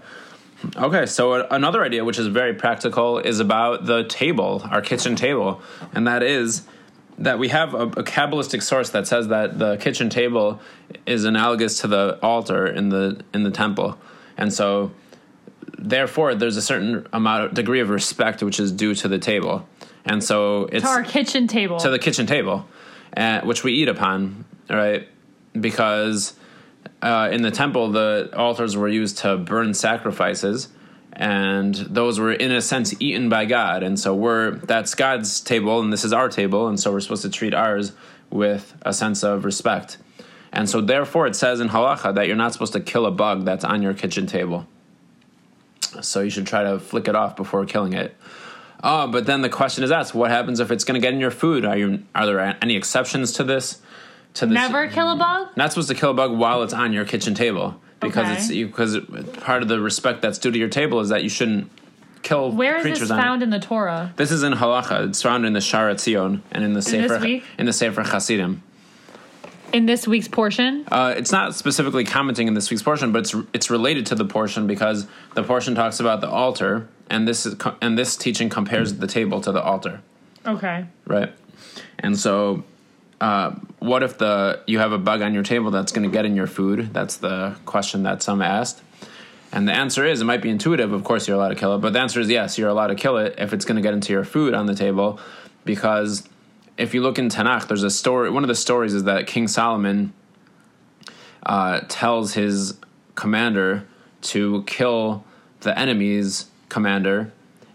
Okay, 0.77 1.05
so 1.07 1.47
another 1.49 1.85
idea, 1.85 2.05
which 2.05 2.19
is 2.19 2.29
very 2.29 2.55
practical, 2.55 3.19
is 3.19 3.41
about 3.41 3.87
the 3.87 4.05
table, 4.05 4.63
our 4.71 4.81
kitchen 4.81 5.17
table, 5.17 5.61
and 5.93 6.07
that 6.07 6.23
is 6.23 6.63
that 7.19 7.39
we 7.39 7.49
have 7.49 7.75
a, 7.75 7.83
a 7.83 8.05
kabbalistic 8.05 8.63
source 8.63 8.91
that 8.91 9.07
says 9.07 9.29
that 9.29 9.59
the 9.59 9.77
kitchen 9.79 10.11
table 10.11 10.61
is 11.07 11.25
analogous 11.25 11.81
to 11.81 11.89
the 11.89 12.19
altar 12.23 12.67
in 12.67 12.91
the 12.91 13.21
in 13.33 13.43
the 13.43 13.51
temple, 13.51 13.99
and 14.37 14.53
so 14.53 14.91
therefore 15.79 16.35
there's 16.35 16.57
a 16.57 16.63
certain 16.63 17.07
amount 17.13 17.45
of 17.45 17.55
degree 17.55 17.81
of 17.81 17.89
respect 17.89 18.43
which 18.43 18.61
is 18.61 18.73
due 18.73 18.95
to 18.95 19.09
the 19.09 19.19
table, 19.19 19.67
and 20.05 20.23
so 20.23 20.65
it's 20.73 20.85
to 20.85 20.91
our 20.91 21.05
kitchen 21.05 21.47
table. 21.47 21.79
To 21.79 21.91
the 21.91 21.99
kitchen 21.99 22.27
table, 22.27 22.67
uh, 23.17 23.41
which 23.43 23.65
we 23.65 23.73
eat 23.73 23.89
upon, 23.89 24.45
right? 24.69 25.09
Because 25.59 26.35
uh, 27.01 27.31
in 27.33 27.43
the 27.43 27.51
temple 27.51 27.93
the 27.93 28.31
altars 28.37 28.77
were 28.77 28.89
used 28.89 29.19
to 29.19 29.39
burn 29.39 29.73
sacrifices 29.75 30.69
and 31.17 31.75
those 31.75 32.21
were 32.21 32.33
in 32.33 32.53
a 32.53 32.61
sense 32.61 32.95
eaten 33.01 33.31
by 33.31 33.47
God. 33.47 33.83
And 33.83 33.99
so 33.99 34.15
we're 34.15 34.53
that's 34.57 34.95
God's 34.95 35.41
table 35.41 35.81
and 35.81 35.91
this 35.93 36.05
is 36.05 36.13
our 36.13 36.29
table, 36.29 36.69
and 36.69 36.79
so 36.79 36.93
we're 36.93 37.01
supposed 37.01 37.23
to 37.23 37.31
treat 37.31 37.55
ours 37.55 37.93
with 38.31 38.77
a 38.83 38.93
sense 38.93 39.25
of 39.25 39.45
respect. 39.45 39.97
And 40.53 40.69
so 40.69 40.81
therefore 40.81 41.27
it 41.27 41.35
says 41.35 41.59
in 41.61 41.71
halacha 41.71 42.15
that 42.15 42.27
you're 42.27 42.37
not 42.37 42.53
supposed 42.53 42.75
to 42.75 42.81
kill 42.81 43.07
a 43.07 43.11
bug 43.11 43.45
that's 43.45 43.65
on 43.65 43.83
your 43.83 43.95
kitchen 43.95 44.27
table. 44.27 44.67
So 46.03 46.21
you 46.21 46.31
should 46.31 46.47
try 46.47 46.65
to 46.65 46.79
flick 46.79 47.09
it 47.09 47.17
off 47.17 47.35
before 47.35 47.65
killing 47.65 47.95
it. 47.95 48.15
Oh, 48.85 49.07
but 49.07 49.25
then 49.25 49.41
the 49.41 49.49
question 49.49 49.85
is 49.85 49.91
asked: 49.91 50.15
What 50.15 50.31
happens 50.31 50.61
if 50.61 50.71
it's 50.71 50.85
going 50.85 51.01
to 51.01 51.05
get 51.05 51.15
in 51.15 51.21
your 51.21 51.31
food? 51.31 51.65
Are 51.65 51.79
you 51.79 52.05
are 52.15 52.27
there 52.27 52.59
any 52.61 52.77
exceptions 52.77 53.33
to 53.33 53.45
this? 53.45 53.81
To 54.35 54.45
this? 54.45 54.55
Never 54.55 54.87
kill 54.89 55.13
a 55.13 55.17
bug. 55.17 55.57
Not 55.57 55.73
supposed 55.73 55.89
to 55.89 55.95
kill 55.95 56.11
a 56.11 56.15
bug 56.15 56.37
while 56.37 56.63
it's 56.63 56.75
on 56.75 56.93
your 56.93 57.07
kitchen 57.07 57.35
table 57.35 57.81
because 58.09 58.49
okay. 58.49 58.61
it's 58.61 58.69
because 58.71 58.99
part 59.41 59.63
of 59.63 59.69
the 59.69 59.81
respect 59.81 60.23
that's 60.23 60.39
due 60.39 60.51
to 60.51 60.59
your 60.59 60.69
table 60.69 61.01
is 61.01 61.09
that 61.11 61.23
you 61.23 61.29
shouldn't 61.29 61.71
kill 62.23 62.51
Where 62.51 62.81
creatures. 62.81 63.03
is 63.03 63.09
this 63.09 63.17
found 63.17 63.43
in 63.43 63.51
the 63.51 63.61
Torah? 63.61 64.13
This 64.17 64.31
is 64.31 64.43
in 64.43 64.53
Halacha. 64.53 65.09
It's 65.09 65.23
found 65.23 65.47
in 65.47 65.53
the 65.53 65.61
Shaar 65.61 65.91
HaTziyun 65.91 66.41
and 66.51 66.65
in 66.65 66.73
the 66.73 66.83
Sefer 66.83 67.25
in 67.59 67.67
the 67.67 67.73
Sefer 67.73 68.03
Hasidim. 68.03 68.63
In 69.73 69.87
this 69.87 70.07
week's 70.07 70.29
portion, 70.29 70.85
uh, 70.89 71.15
it's 71.17 71.33
not 71.33 71.55
specifically 71.55 72.05
commenting 72.05 72.49
in 72.49 72.55
this 72.55 72.71
week's 72.71 72.83
portion, 72.83 73.13
but 73.13 73.21
it's 73.21 73.35
it's 73.53 73.71
related 73.71 74.07
to 74.07 74.15
the 74.15 74.25
portion 74.25 74.67
because 74.67 75.07
the 75.35 75.43
portion 75.43 75.75
talks 75.75 76.01
about 76.01 76.21
the 76.21 76.29
altar, 76.29 76.89
and 77.11 77.27
this 77.27 77.47
is 77.47 77.57
and 77.83 77.99
this 77.99 78.17
teaching 78.17 78.49
compares 78.49 78.95
the 78.95 79.07
table 79.07 79.41
to 79.41 79.53
the 79.53 79.61
altar. 79.61 80.01
Okay. 80.47 80.87
Right, 81.07 81.33
and 81.99 82.17
so 82.17 82.65
uh, 83.21 83.55
what 83.79 84.03
if 84.03 84.19
the 84.19 84.61
you 84.67 84.79
have 84.79 84.93
a 84.93 84.99
bug 84.99 85.23
on 85.23 85.33
your 85.35 85.43
table 85.43 85.71
that's 85.71 85.93
going 85.93 86.09
to 86.09 86.13
get 86.13 86.25
in 86.25 86.37
your 86.37 86.47
food? 86.47 86.93
That's 86.93 87.17
the 87.17 87.57
question 87.65 88.03
that 88.03 88.23
some 88.23 88.43
asked. 88.43 88.83
And 89.53 89.67
the 89.67 89.73
answer 89.73 90.05
is, 90.05 90.21
it 90.21 90.25
might 90.25 90.43
be 90.43 90.51
intuitive. 90.51 90.93
Of 90.93 91.05
course, 91.05 91.27
you're 91.27 91.37
allowed 91.37 91.51
to 91.51 91.55
kill 91.55 91.75
it, 91.77 91.79
but 91.79 91.93
the 91.93 92.01
answer 92.01 92.21
is 92.21 92.29
yes, 92.29 92.59
you're 92.59 92.69
allowed 92.69 92.89
to 92.89 92.95
kill 92.95 93.17
it 93.17 93.37
if 93.39 93.53
it's 93.53 93.65
going 93.65 93.77
to 93.77 93.83
get 93.83 93.95
into 93.95 94.13
your 94.13 94.25
food 94.25 94.55
on 94.55 94.67
the 94.67 94.75
table, 94.75 95.19
because 95.65 96.29
if 96.77 96.93
you 96.93 97.01
look 97.01 97.19
in 97.19 97.29
Tanakh, 97.29 97.69
there's 97.69 97.85
a 97.85 97.91
story. 97.91 98.29
One 98.29 98.45
of 98.45 98.49
the 98.49 98.55
stories 98.55 98.93
is 98.93 99.05
that 99.05 99.27
King 99.27 99.49
Solomon 99.49 100.13
uh, 101.45 101.81
tells 101.89 102.35
his 102.35 102.77
commander 103.15 103.87
to 104.23 104.63
kill 104.65 105.25
the 105.61 105.79
enemy's 105.79 106.47
commander, 106.69 107.33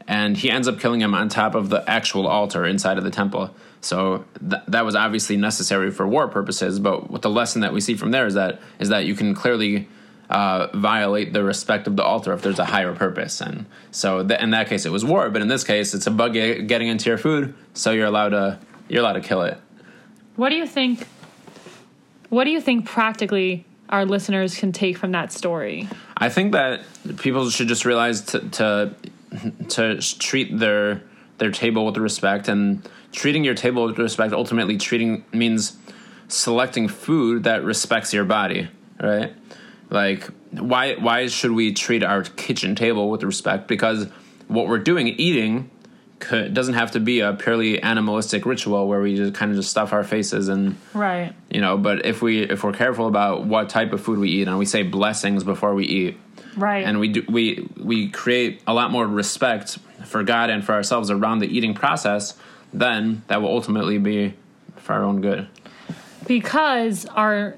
and 0.08 0.38
he 0.38 0.52
ends 0.52 0.68
up 0.68 0.80
killing 0.80 1.02
him 1.02 1.16
on 1.16 1.30
top 1.30 1.56
of 1.56 1.70
the 1.70 1.90
actual 1.90 2.28
altar 2.28 2.66
inside 2.66 2.98
of 2.98 3.04
the 3.04 3.12
temple. 3.12 3.56
So 3.82 4.26
th- 4.40 4.62
that 4.68 4.86
was 4.86 4.96
obviously 4.96 5.38
necessary 5.38 5.92
for 5.92 6.08
war 6.08 6.28
purposes. 6.28 6.80
But 6.80 7.10
what 7.10 7.22
the 7.22 7.30
lesson 7.30 7.62
that 7.62 7.74
we 7.74 7.82
see 7.82 7.96
from 7.96 8.12
there 8.12 8.26
is 8.28 8.36
that 8.36 8.62
is 8.80 8.90
that 8.90 9.06
you 9.06 9.16
can 9.16 9.34
clearly 9.34 9.88
uh, 10.30 10.68
violate 10.74 11.34
the 11.34 11.44
respect 11.44 11.88
of 11.88 11.96
the 11.96 12.04
altar 12.04 12.32
if 12.34 12.42
there's 12.42 12.60
a 12.60 12.66
higher 12.66 12.94
purpose. 12.94 13.42
And 13.42 13.66
so 13.92 14.26
th- 14.26 14.40
in 14.40 14.52
that 14.52 14.70
case, 14.70 14.86
it 14.86 14.92
was 14.92 15.04
war. 15.04 15.30
But 15.30 15.42
in 15.42 15.48
this 15.48 15.64
case, 15.64 15.94
it's 15.94 16.08
a 16.08 16.12
bug 16.12 16.34
getting 16.34 16.88
into 16.88 17.10
your 17.10 17.18
food, 17.18 17.54
so 17.74 17.92
you're 17.92 18.06
allowed 18.06 18.30
to 18.30 18.60
you're 18.88 19.02
allowed 19.02 19.14
to 19.14 19.22
kill 19.22 19.42
it. 19.42 19.58
What 20.36 20.50
do 20.50 20.56
you 20.56 20.68
think? 20.68 21.08
What 22.30 22.46
do 22.46 22.52
you 22.52 22.62
think 22.62 22.86
practically 22.86 23.66
our 23.90 24.06
listeners 24.06 24.58
can 24.58 24.72
take 24.72 24.98
from 24.98 25.12
that 25.12 25.32
story? 25.34 25.90
I 26.16 26.30
think 26.30 26.54
that 26.54 26.82
people 27.18 27.50
should 27.50 27.68
just 27.68 27.84
realize 27.84 28.22
to 28.22 28.40
to, 28.50 28.96
to 29.70 29.98
treat 30.00 30.58
their 30.58 31.02
their 31.40 31.52
table 31.52 31.86
with 31.86 31.98
respect 31.98 32.48
and 32.48 32.88
treating 33.12 33.44
your 33.44 33.56
table 33.56 33.86
with 33.86 33.98
respect 34.00 34.34
ultimately 34.34 34.78
treating 34.78 35.24
means 35.34 35.78
selecting 36.28 36.88
food 36.88 37.44
that 37.44 37.64
respects 37.64 38.14
your 38.14 38.24
body, 38.26 38.70
right? 39.02 39.34
Like 39.90 40.30
why 40.52 40.96
why 40.96 41.28
should 41.28 41.52
we 41.52 41.74
treat 41.74 42.04
our 42.04 42.24
kitchen 42.24 42.76
table 42.76 43.10
with 43.10 43.24
respect? 43.24 43.68
Because 43.68 44.08
what 44.48 44.68
we're 44.68 44.80
doing 44.80 45.08
eating 45.08 45.70
could, 46.20 46.54
doesn't 46.54 46.76
have 46.76 46.92
to 46.92 47.00
be 47.00 47.20
a 47.22 47.34
purely 47.34 47.82
animalistic 47.82 48.46
ritual 48.46 48.88
where 48.88 49.02
we 49.02 49.16
just 49.16 49.34
kind 49.34 49.50
of 49.52 49.58
just 49.58 49.72
stuff 49.72 49.92
our 49.92 50.04
faces 50.04 50.50
and 50.50 50.76
Right. 50.94 51.34
you 51.50 51.62
know 51.62 51.78
but 51.78 52.06
if 52.06 52.22
we 52.22 52.42
if 52.44 52.64
we're 52.64 52.74
careful 52.74 53.08
about 53.08 53.46
what 53.46 53.70
type 53.70 53.92
of 53.92 54.02
food 54.02 54.20
we 54.20 54.30
eat 54.30 54.48
and 54.48 54.60
we 54.60 54.66
say 54.66 54.84
blessings 54.84 55.44
before 55.44 55.74
we 55.74 55.86
eat 55.86 56.20
Right. 56.56 56.86
and 56.86 57.00
we 57.00 57.08
do 57.08 57.24
we 57.28 57.68
we 57.76 58.10
create 58.10 58.62
a 58.68 58.74
lot 58.74 58.92
more 58.92 59.08
respect 59.08 59.80
for 60.06 60.22
God 60.24 60.52
and 60.52 60.64
for 60.64 60.74
ourselves 60.74 61.10
around 61.10 61.40
the 61.40 61.48
eating 61.48 61.74
process 61.74 62.38
then 62.74 63.24
that 63.28 63.42
will 63.42 63.50
ultimately 63.50 63.98
be 63.98 64.34
for 64.78 64.94
our 64.94 65.04
own 65.04 65.22
good. 65.22 65.48
Because 66.28 67.06
our 67.06 67.56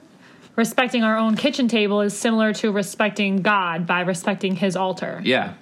respecting 0.55 1.03
our 1.03 1.17
own 1.17 1.35
kitchen 1.35 1.67
table 1.67 2.01
is 2.01 2.17
similar 2.17 2.53
to 2.53 2.71
respecting 2.71 3.41
God 3.41 3.87
by 3.87 4.01
respecting 4.01 4.55
his 4.55 4.75
altar. 4.75 5.21
yeah. 5.23 5.55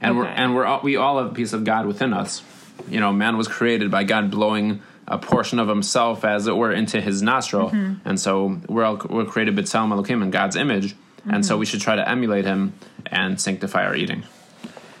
And 0.00 0.16
we're 0.16 0.26
and 0.26 0.54
we're 0.54 0.64
all, 0.64 0.80
we 0.82 0.94
all 0.94 1.18
have 1.18 1.32
a 1.32 1.34
piece 1.34 1.52
of 1.52 1.64
God 1.64 1.84
within 1.84 2.12
us. 2.12 2.42
You 2.88 3.00
know 3.00 3.12
man 3.12 3.36
was 3.36 3.48
created 3.48 3.90
by 3.90 4.04
God 4.04 4.30
blowing 4.30 4.80
a 5.08 5.18
portion 5.18 5.58
of 5.58 5.66
himself 5.66 6.24
as 6.24 6.46
it 6.46 6.56
were 6.56 6.70
into 6.70 7.00
his 7.00 7.20
nostril. 7.20 7.70
Mm-hmm. 7.70 8.08
And 8.08 8.20
so 8.20 8.60
we're 8.68 8.84
all 8.84 9.00
we're 9.08 9.24
created 9.24 9.56
b'tselem 9.56 9.88
elokim 9.92 10.22
in 10.22 10.30
God's 10.30 10.54
image. 10.54 10.94
And 11.28 11.44
so 11.44 11.54
mm-hmm. 11.54 11.60
we 11.60 11.66
should 11.66 11.80
try 11.80 11.96
to 11.96 12.08
emulate 12.08 12.44
him 12.44 12.74
and 13.06 13.40
sanctify 13.40 13.84
our 13.84 13.96
eating. 13.96 14.24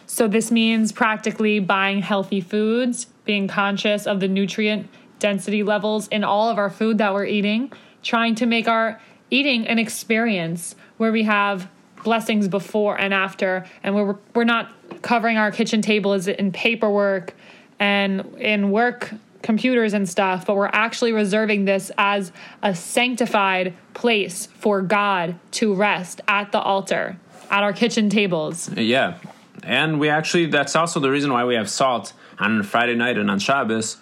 So 0.06 0.26
this 0.26 0.50
means 0.50 0.90
practically 0.90 1.60
buying 1.60 2.02
healthy 2.02 2.40
foods, 2.40 3.06
being 3.28 3.46
conscious 3.46 4.06
of 4.06 4.20
the 4.20 4.26
nutrient 4.26 4.88
density 5.18 5.62
levels 5.62 6.08
in 6.08 6.24
all 6.24 6.48
of 6.48 6.56
our 6.56 6.70
food 6.70 6.96
that 6.96 7.12
we're 7.12 7.26
eating, 7.26 7.70
trying 8.02 8.34
to 8.34 8.46
make 8.46 8.66
our 8.66 8.98
eating 9.30 9.68
an 9.68 9.78
experience 9.78 10.74
where 10.96 11.12
we 11.12 11.24
have 11.24 11.68
blessings 12.02 12.48
before 12.48 12.98
and 12.98 13.12
after 13.12 13.66
and 13.82 13.94
we're 13.94 14.16
we're 14.34 14.44
not 14.44 14.72
covering 15.02 15.36
our 15.36 15.50
kitchen 15.50 15.82
table 15.82 16.14
is 16.14 16.26
in 16.26 16.50
paperwork 16.52 17.34
and 17.78 18.24
in 18.38 18.70
work 18.70 19.12
computers 19.42 19.92
and 19.92 20.08
stuff, 20.08 20.46
but 20.46 20.56
we're 20.56 20.70
actually 20.72 21.12
reserving 21.12 21.66
this 21.66 21.92
as 21.98 22.32
a 22.62 22.74
sanctified 22.74 23.74
place 23.92 24.46
for 24.46 24.80
God 24.80 25.38
to 25.52 25.74
rest 25.74 26.22
at 26.26 26.50
the 26.50 26.60
altar, 26.60 27.18
at 27.50 27.62
our 27.62 27.74
kitchen 27.74 28.08
tables. 28.08 28.70
Yeah. 28.74 29.18
And 29.62 30.00
we 30.00 30.08
actually, 30.08 30.46
that's 30.46 30.74
also 30.74 30.98
the 30.98 31.10
reason 31.10 31.30
why 31.32 31.44
we 31.44 31.54
have 31.56 31.68
salt 31.68 32.14
on 32.38 32.62
Friday 32.62 32.94
night 32.94 33.18
and 33.18 33.30
on 33.30 33.38
Shabbos. 33.38 33.96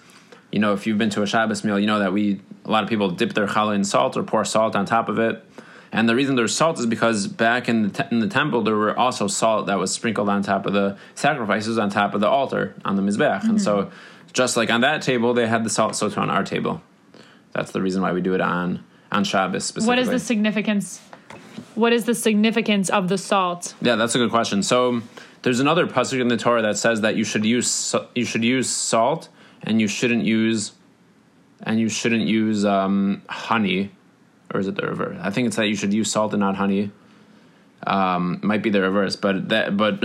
You 0.52 0.60
know, 0.60 0.72
if 0.72 0.86
you've 0.86 0.98
been 0.98 1.10
to 1.10 1.22
a 1.22 1.26
Shabbos 1.26 1.64
meal, 1.64 1.78
you 1.78 1.86
know 1.86 1.98
that 1.98 2.12
we, 2.12 2.40
a 2.64 2.70
lot 2.70 2.82
of 2.82 2.88
people 2.88 3.10
dip 3.10 3.34
their 3.34 3.46
challah 3.46 3.74
in 3.74 3.84
salt 3.84 4.16
or 4.16 4.22
pour 4.22 4.44
salt 4.44 4.76
on 4.76 4.86
top 4.86 5.08
of 5.08 5.18
it. 5.18 5.44
And 5.92 6.08
the 6.08 6.14
reason 6.14 6.34
there's 6.36 6.54
salt 6.54 6.78
is 6.78 6.86
because 6.86 7.26
back 7.26 7.68
in 7.68 7.82
the, 7.82 7.88
te- 7.88 8.08
in 8.10 8.20
the 8.20 8.28
temple, 8.28 8.62
there 8.62 8.76
were 8.76 8.96
also 8.98 9.28
salt 9.28 9.66
that 9.66 9.78
was 9.78 9.92
sprinkled 9.92 10.28
on 10.28 10.42
top 10.42 10.66
of 10.66 10.72
the 10.72 10.98
sacrifices, 11.14 11.78
on 11.78 11.90
top 11.90 12.14
of 12.14 12.20
the 12.20 12.28
altar, 12.28 12.74
on 12.84 12.96
the 12.96 13.02
Mizbech. 13.02 13.44
And 13.44 13.60
so, 13.60 13.90
just 14.32 14.56
like 14.56 14.70
on 14.70 14.82
that 14.82 15.00
table, 15.00 15.32
they 15.32 15.46
had 15.46 15.64
the 15.64 15.70
salt, 15.70 15.96
so 15.96 16.10
too 16.10 16.20
on 16.20 16.28
our 16.28 16.44
table. 16.44 16.82
That's 17.52 17.70
the 17.70 17.80
reason 17.80 18.02
why 18.02 18.12
we 18.12 18.20
do 18.20 18.34
it 18.34 18.40
on, 18.40 18.84
on 19.10 19.24
Shabbos 19.24 19.64
specifically. 19.64 19.88
What 19.88 19.98
is 19.98 20.10
the 20.10 20.18
significance? 20.18 21.00
What 21.74 21.92
is 21.92 22.04
the 22.04 22.14
significance 22.14 22.90
of 22.90 23.08
the 23.08 23.16
salt? 23.16 23.74
Yeah, 23.80 23.96
that's 23.96 24.14
a 24.14 24.18
good 24.18 24.30
question. 24.30 24.62
So 24.62 25.02
there's 25.46 25.60
another 25.60 25.86
pasuk 25.86 26.20
in 26.20 26.26
the 26.26 26.36
Torah 26.36 26.60
that 26.62 26.76
says 26.76 27.02
that 27.02 27.14
you 27.14 27.22
should 27.22 27.44
use 27.44 27.94
you 28.16 28.24
should 28.24 28.42
use 28.42 28.68
salt 28.68 29.28
and 29.62 29.80
you 29.80 29.86
shouldn't 29.86 30.24
use 30.24 30.72
and 31.62 31.78
you 31.78 31.88
shouldn't 31.88 32.26
use 32.26 32.64
um, 32.64 33.22
honey, 33.28 33.92
or 34.52 34.58
is 34.58 34.66
it 34.66 34.74
the 34.74 34.82
reverse? 34.82 35.16
I 35.20 35.30
think 35.30 35.46
it's 35.46 35.54
that 35.54 35.68
you 35.68 35.76
should 35.76 35.94
use 35.94 36.10
salt 36.10 36.32
and 36.32 36.40
not 36.40 36.56
honey. 36.56 36.90
Um, 37.86 38.40
might 38.42 38.60
be 38.60 38.70
the 38.70 38.80
reverse, 38.80 39.14
but 39.14 39.50
that 39.50 39.76
but 39.76 40.00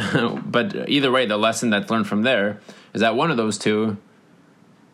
but 0.51 0.87
either 0.87 1.09
way, 1.09 1.25
the 1.25 1.37
lesson 1.37 1.71
that's 1.71 1.89
learned 1.89 2.05
from 2.05 2.21
there 2.21 2.59
is 2.93 3.01
that 3.01 3.15
one 3.15 3.31
of 3.31 3.37
those 3.37 3.57
two. 3.57 3.97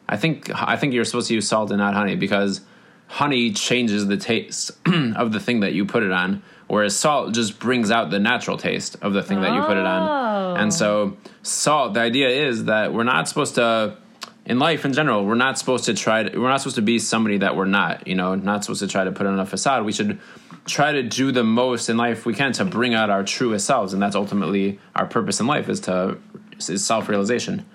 I 0.08 0.16
think 0.16 0.50
I 0.54 0.78
think 0.78 0.94
you're 0.94 1.04
supposed 1.04 1.28
to 1.28 1.34
use 1.34 1.46
salt 1.50 1.72
and 1.72 1.80
not 1.80 1.94
honey 1.94 2.16
because 2.16 2.62
honey 3.08 3.52
changes 3.52 4.08
the 4.08 4.16
taste 4.16 4.72
of 5.18 5.34
the 5.34 5.42
thing 5.42 5.60
that 5.60 5.74
you 5.74 5.86
put 5.86 6.04
it 6.04 6.14
on, 6.14 6.42
whereas 6.68 6.96
salt 6.96 7.34
just 7.34 7.60
brings 7.60 7.92
out 7.92 8.10
the 8.10 8.20
natural 8.20 8.58
taste 8.58 8.98
of 9.02 9.14
the 9.14 9.24
thing 9.24 9.42
that 9.42 9.54
you 9.54 9.62
put 9.62 9.78
it 9.78 9.86
Oh. 9.86 9.90
on. 9.90 10.58
And 10.58 10.74
so, 10.74 11.16
oh. 11.16 11.30
salt. 11.44 11.94
The 11.94 12.00
idea 12.02 12.30
is 12.30 12.66
that 12.66 12.94
we're 12.94 13.04
not 13.04 13.28
supposed 13.28 13.56
to, 13.56 13.98
in 14.46 14.60
life 14.60 14.86
in 14.86 14.94
general, 14.94 15.26
we're 15.26 15.36
not 15.36 15.58
supposed 15.58 15.86
to 15.86 15.94
try. 15.94 16.24
To, 16.24 16.40
we're 16.40 16.50
not 16.50 16.62
supposed 16.62 16.78
to 16.78 16.82
be 16.82 17.00
somebody 17.00 17.38
that 17.40 17.56
we're 17.56 17.66
not. 17.66 18.08
You 18.08 18.16
know, 18.16 18.36
not 18.36 18.64
supposed 18.64 18.80
to 18.82 18.88
try 18.88 19.04
to 19.04 19.12
put 19.12 19.26
on 19.28 19.40
a 19.40 19.46
facade. 19.46 19.86
We 19.86 19.92
should 19.92 20.20
try 20.66 20.92
to 20.92 21.04
do 21.04 21.32
the 21.32 21.44
most 21.44 21.90
in 21.90 21.98
life 21.98 22.26
we 22.26 22.34
can 22.34 22.52
to 22.54 22.66
bring 22.66 22.94
out 22.94 23.10
our 23.10 23.24
truest 23.24 23.66
selves, 23.66 23.94
and 23.94 24.02
that's 24.02 24.16
ultimately 24.16 24.80
our 24.96 25.06
purpose 25.06 25.40
in 25.40 25.48
life 25.48 25.70
is 25.70 25.80
to 25.82 26.18
is 26.60 26.86
self 26.86 27.08
realization. 27.10 27.66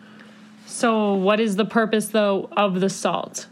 So, 0.66 1.14
what 1.14 1.38
is 1.40 1.56
the 1.56 1.64
purpose 1.64 2.08
though 2.08 2.48
of 2.56 2.80
the 2.80 2.88
salt? 2.90 3.46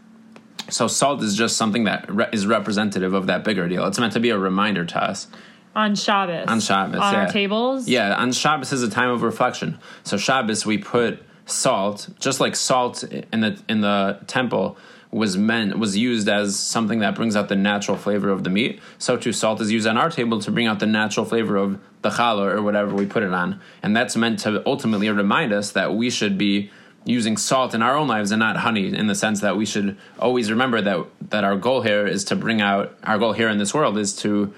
So 0.70 0.86
salt 0.86 1.22
is 1.22 1.36
just 1.36 1.56
something 1.56 1.84
that 1.84 2.12
re- 2.12 2.28
is 2.32 2.46
representative 2.46 3.14
of 3.14 3.26
that 3.26 3.44
bigger 3.44 3.68
deal. 3.68 3.86
It's 3.86 3.98
meant 3.98 4.12
to 4.14 4.20
be 4.20 4.30
a 4.30 4.38
reminder 4.38 4.84
to 4.84 5.02
us. 5.02 5.28
On 5.74 5.94
Shabbos. 5.94 6.48
On 6.48 6.60
Shabbos, 6.60 7.00
On 7.00 7.12
yeah. 7.12 7.20
our 7.20 7.28
tables? 7.28 7.88
Yeah, 7.88 8.14
on 8.14 8.32
Shabbos 8.32 8.72
is 8.72 8.82
a 8.82 8.90
time 8.90 9.10
of 9.10 9.22
reflection. 9.22 9.78
So 10.02 10.16
Shabbos 10.16 10.66
we 10.66 10.78
put 10.78 11.22
salt, 11.46 12.08
just 12.18 12.40
like 12.40 12.56
salt 12.56 13.04
in 13.04 13.40
the 13.40 13.60
in 13.68 13.80
the 13.80 14.20
temple 14.26 14.76
was 15.12 15.36
meant 15.36 15.76
was 15.78 15.96
used 15.96 16.28
as 16.28 16.56
something 16.56 17.00
that 17.00 17.16
brings 17.16 17.34
out 17.34 17.48
the 17.48 17.56
natural 17.56 17.96
flavor 17.96 18.30
of 18.30 18.44
the 18.44 18.50
meat. 18.50 18.80
So 18.98 19.16
too 19.16 19.32
salt 19.32 19.60
is 19.60 19.72
used 19.72 19.86
on 19.86 19.96
our 19.96 20.10
table 20.10 20.40
to 20.40 20.50
bring 20.50 20.66
out 20.66 20.78
the 20.78 20.86
natural 20.86 21.26
flavor 21.26 21.56
of 21.56 21.80
the 22.02 22.10
challah 22.10 22.54
or 22.54 22.62
whatever 22.62 22.94
we 22.94 23.06
put 23.06 23.22
it 23.22 23.32
on. 23.32 23.60
And 23.82 23.96
that's 23.96 24.16
meant 24.16 24.38
to 24.40 24.62
ultimately 24.66 25.10
remind 25.10 25.52
us 25.52 25.72
that 25.72 25.94
we 25.94 26.10
should 26.10 26.38
be 26.38 26.70
using 27.04 27.36
salt 27.36 27.74
in 27.74 27.82
our 27.82 27.96
own 27.96 28.06
lives 28.06 28.30
and 28.30 28.38
not 28.38 28.56
honey 28.58 28.94
in 28.94 29.06
the 29.06 29.14
sense 29.14 29.40
that 29.40 29.56
we 29.56 29.64
should 29.64 29.96
always 30.18 30.50
remember 30.50 30.80
that 30.82 31.06
that 31.30 31.44
our 31.44 31.56
goal 31.56 31.80
here 31.80 32.06
is 32.06 32.24
to 32.24 32.36
bring 32.36 32.60
out 32.60 32.94
our 33.04 33.18
goal 33.18 33.32
here 33.32 33.48
in 33.48 33.58
this 33.58 33.72
world 33.72 33.96
is 33.96 34.14
to 34.14 34.52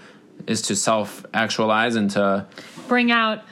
is 0.46 0.60
to 0.62 0.74
self 0.74 1.24
actualize 1.32 1.94
and 1.94 2.10
to 2.10 2.46
Bring 2.88 3.10
out 3.10 3.42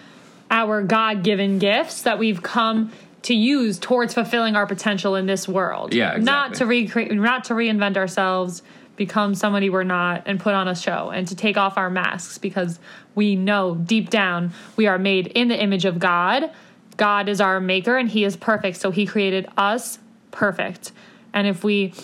our 0.51 0.83
God 0.83 1.23
given 1.23 1.59
gifts 1.59 2.03
that 2.03 2.19
we've 2.19 2.43
come 2.43 2.93
to 3.23 3.35
use 3.35 3.79
towards 3.79 4.15
fulfilling 4.15 4.57
our 4.57 4.67
potential 4.67 5.15
in 5.15 5.27
this 5.27 5.47
world. 5.47 5.95
Yeah, 5.95 6.17
Not 6.19 6.55
to 6.55 6.67
recreate, 6.67 7.13
not 7.13 7.45
to 7.45 7.55
reinvent 7.55 7.97
ourselves, 7.97 8.63
become 8.97 9.35
somebody 9.35 9.71
we're 9.71 9.85
not, 9.85 10.23
and 10.27 10.41
put 10.41 10.55
on 10.55 10.69
a 10.69 10.75
show, 10.75 11.11
and 11.11 11.29
to 11.29 11.37
take 11.37 11.57
off 11.57 11.77
our 11.77 11.91
masks 11.91 12.39
because 12.39 12.79
we 13.15 13.37
know 13.37 13.75
deep 13.75 14.11
down 14.11 14.53
we 14.77 14.87
are 14.87 14.99
made 14.99 15.29
in 15.29 15.49
the 15.49 15.59
image 15.59 15.85
of 15.85 15.99
God. 15.99 16.51
God 17.01 17.31
is 17.31 17.41
our 17.41 17.61
maker 17.61 17.97
and 17.97 18.11
He 18.11 18.25
is 18.25 18.37
perfect, 18.37 18.77
so 18.77 18.91
He 18.91 19.07
created 19.07 19.49
us 19.57 19.99
perfect. 20.33 20.93
And 21.33 21.47
if 21.47 21.65
we 21.65 21.95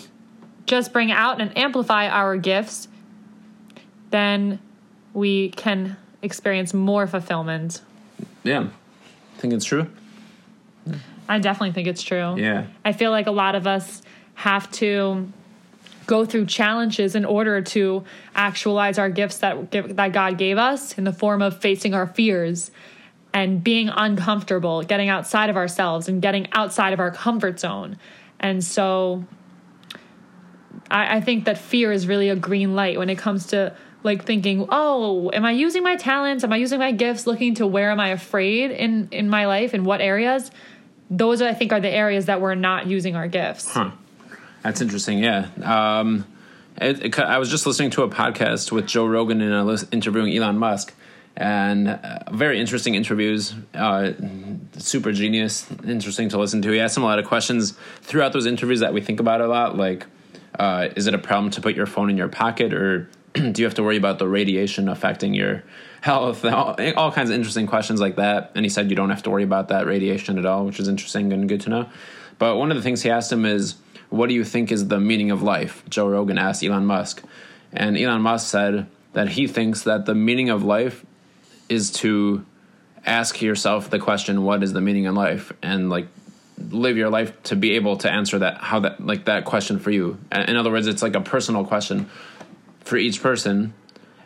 just 0.65 0.91
bring 0.91 1.11
out 1.11 1.39
and 1.39 1.55
amplify 1.55 2.07
our 2.07 2.35
gifts, 2.35 2.87
then 4.09 4.57
we 5.13 5.49
can 5.49 5.97
experience 6.23 6.73
more 6.73 7.05
fulfillment. 7.05 7.81
yeah. 8.43 8.61
I 9.35 9.39
Think 9.39 9.53
it's 9.53 9.65
true? 9.65 9.85
I 11.29 11.37
definitely 11.37 11.73
think 11.73 11.87
it's 11.87 12.01
true. 12.01 12.35
Yeah. 12.35 12.65
I 12.83 12.91
feel 12.91 13.11
like 13.11 13.27
a 13.27 13.31
lot 13.31 13.53
of 13.53 13.67
us 13.67 14.01
have 14.33 14.71
to 14.71 15.31
go 16.07 16.25
through 16.25 16.47
challenges 16.47 17.13
in 17.13 17.23
order 17.23 17.61
to 17.61 18.03
actualize 18.33 18.97
our 18.97 19.11
gifts 19.11 19.37
that 19.39 19.69
that 19.71 20.11
God 20.11 20.39
gave 20.39 20.57
us 20.57 20.97
in 20.97 21.03
the 21.03 21.13
form 21.13 21.43
of 21.43 21.59
facing 21.61 21.93
our 21.93 22.07
fears 22.07 22.71
and 23.37 23.63
being 23.63 23.87
uncomfortable, 23.89 24.81
getting 24.81 25.09
outside 25.09 25.51
of 25.51 25.57
ourselves 25.57 26.09
and 26.09 26.23
getting 26.23 26.47
outside 26.53 26.91
of 26.91 26.99
our 26.99 27.11
comfort 27.11 27.59
zone. 27.59 27.99
And 28.39 28.63
so 28.63 29.25
I, 30.89 31.17
I 31.17 31.21
think 31.21 31.45
that 31.45 31.59
fear 31.59 31.91
is 31.91 32.07
really 32.07 32.29
a 32.29 32.35
green 32.35 32.73
light 32.73 32.97
when 32.97 33.11
it 33.11 33.19
comes 33.19 33.45
to 33.47 33.75
like 34.01 34.25
thinking, 34.25 34.65
oh, 34.69 35.29
am 35.35 35.45
I 35.45 35.51
using 35.51 35.83
my 35.83 35.97
talents? 35.97 36.43
Am 36.43 36.51
I 36.51 36.57
using 36.57 36.79
my 36.79 36.91
gifts? 36.91 37.27
Looking 37.27 37.53
to 37.55 37.67
where 37.67 37.91
am 37.91 37.99
I 37.99 38.09
afraid 38.09 38.71
in 38.71 39.09
in 39.11 39.29
my 39.29 39.45
life? 39.45 39.75
In 39.75 39.83
what 39.83 40.01
areas? 40.01 40.49
Those 41.11 41.39
I 41.43 41.53
think 41.53 41.71
are 41.71 41.79
the 41.79 41.91
areas 41.91 42.25
that 42.25 42.41
we're 42.41 42.55
not 42.55 42.87
using 42.87 43.15
our 43.15 43.27
gifts. 43.27 43.71
Huh. 43.71 43.91
That's 44.63 44.81
interesting. 44.81 45.19
Yeah. 45.19 45.49
Um, 45.61 46.25
it, 46.81 47.05
it, 47.05 47.19
I 47.19 47.37
was 47.37 47.51
just 47.51 47.67
listening 47.67 47.91
to 47.91 48.01
a 48.01 48.09
podcast 48.09 48.71
with 48.71 48.87
Joe 48.87 49.05
Rogan 49.05 49.41
and 49.41 49.53
uh, 49.53 49.63
lis- 49.63 49.85
interviewing 49.91 50.35
Elon 50.35 50.57
Musk, 50.57 50.93
and 51.37 51.87
uh, 51.87 52.19
very 52.31 52.59
interesting 52.59 52.95
interviews. 52.95 53.53
Uh, 53.73 54.11
super 54.77 55.11
genius, 55.11 55.65
interesting 55.85 56.29
to 56.29 56.37
listen 56.39 56.61
to. 56.63 56.71
He 56.71 56.79
asked 56.79 56.97
him 56.97 57.03
a 57.03 57.05
lot 57.05 57.19
of 57.19 57.25
questions 57.25 57.77
throughout 58.01 58.33
those 58.33 58.45
interviews 58.45 58.79
that 58.81 58.93
we 58.93 59.01
think 59.01 59.19
about 59.19 59.39
a 59.39 59.47
lot, 59.47 59.77
like 59.77 60.05
Uh, 60.57 60.89
is 60.95 61.05
it 61.05 61.13
a 61.13 61.19
problem 61.19 61.51
to 61.51 61.61
put 61.61 61.75
your 61.75 61.85
phone 61.85 62.09
in 62.09 62.17
your 62.17 62.27
pocket, 62.27 62.73
or 62.73 63.07
do 63.33 63.53
you 63.61 63.65
have 63.65 63.75
to 63.75 63.83
worry 63.83 63.97
about 63.97 64.17
the 64.17 64.27
radiation 64.27 64.89
affecting 64.89 65.35
your 65.35 65.63
health? 66.01 66.43
All, 66.59 66.75
all 66.95 67.11
kinds 67.11 67.29
of 67.29 67.35
interesting 67.35 67.67
questions 67.67 68.01
like 68.01 68.15
that. 68.15 68.51
And 68.55 68.65
he 68.65 68.69
said 68.69 68.89
you 68.89 68.95
don't 68.95 69.11
have 69.11 69.21
to 69.23 69.29
worry 69.29 69.43
about 69.43 69.67
that 69.67 69.85
radiation 69.85 70.39
at 70.39 70.45
all, 70.45 70.65
which 70.65 70.79
is 70.79 70.87
interesting 70.87 71.31
and 71.33 71.47
good 71.47 71.61
to 71.61 71.69
know. 71.69 71.89
But 72.39 72.55
one 72.57 72.71
of 72.71 72.77
the 72.77 72.83
things 72.83 73.03
he 73.03 73.11
asked 73.11 73.31
him 73.31 73.45
is, 73.45 73.75
"What 74.09 74.29
do 74.29 74.33
you 74.33 74.43
think 74.43 74.71
is 74.71 74.87
the 74.87 74.99
meaning 74.99 75.29
of 75.29 75.43
life?" 75.43 75.83
Joe 75.89 76.07
Rogan 76.07 76.39
asked 76.39 76.63
Elon 76.63 76.85
Musk, 76.85 77.21
and 77.71 77.95
Elon 77.97 78.21
Musk 78.21 78.49
said 78.49 78.87
that 79.13 79.29
he 79.29 79.45
thinks 79.47 79.83
that 79.83 80.05
the 80.05 80.15
meaning 80.15 80.49
of 80.49 80.63
life 80.63 81.05
is 81.69 81.91
to 81.91 82.45
ask 83.05 83.41
yourself 83.41 83.89
the 83.89 83.99
question, 83.99 84.43
"What 84.43 84.63
is 84.63 84.73
the 84.73 84.81
meaning 84.81 85.05
in 85.05 85.15
life?" 85.15 85.51
and 85.61 85.89
like 85.89 86.07
live 86.71 86.97
your 86.97 87.09
life 87.09 87.31
to 87.43 87.55
be 87.55 87.75
able 87.75 87.97
to 87.97 88.11
answer 88.11 88.39
that 88.39 88.57
how 88.57 88.79
that 88.79 88.99
like 89.05 89.25
that 89.25 89.45
question 89.45 89.77
for 89.79 89.91
you 89.91 90.17
in 90.31 90.57
other 90.57 90.71
words 90.71 90.87
it's 90.87 91.03
like 91.03 91.15
a 91.15 91.21
personal 91.21 91.63
question 91.63 92.09
for 92.79 92.97
each 92.97 93.21
person 93.21 93.73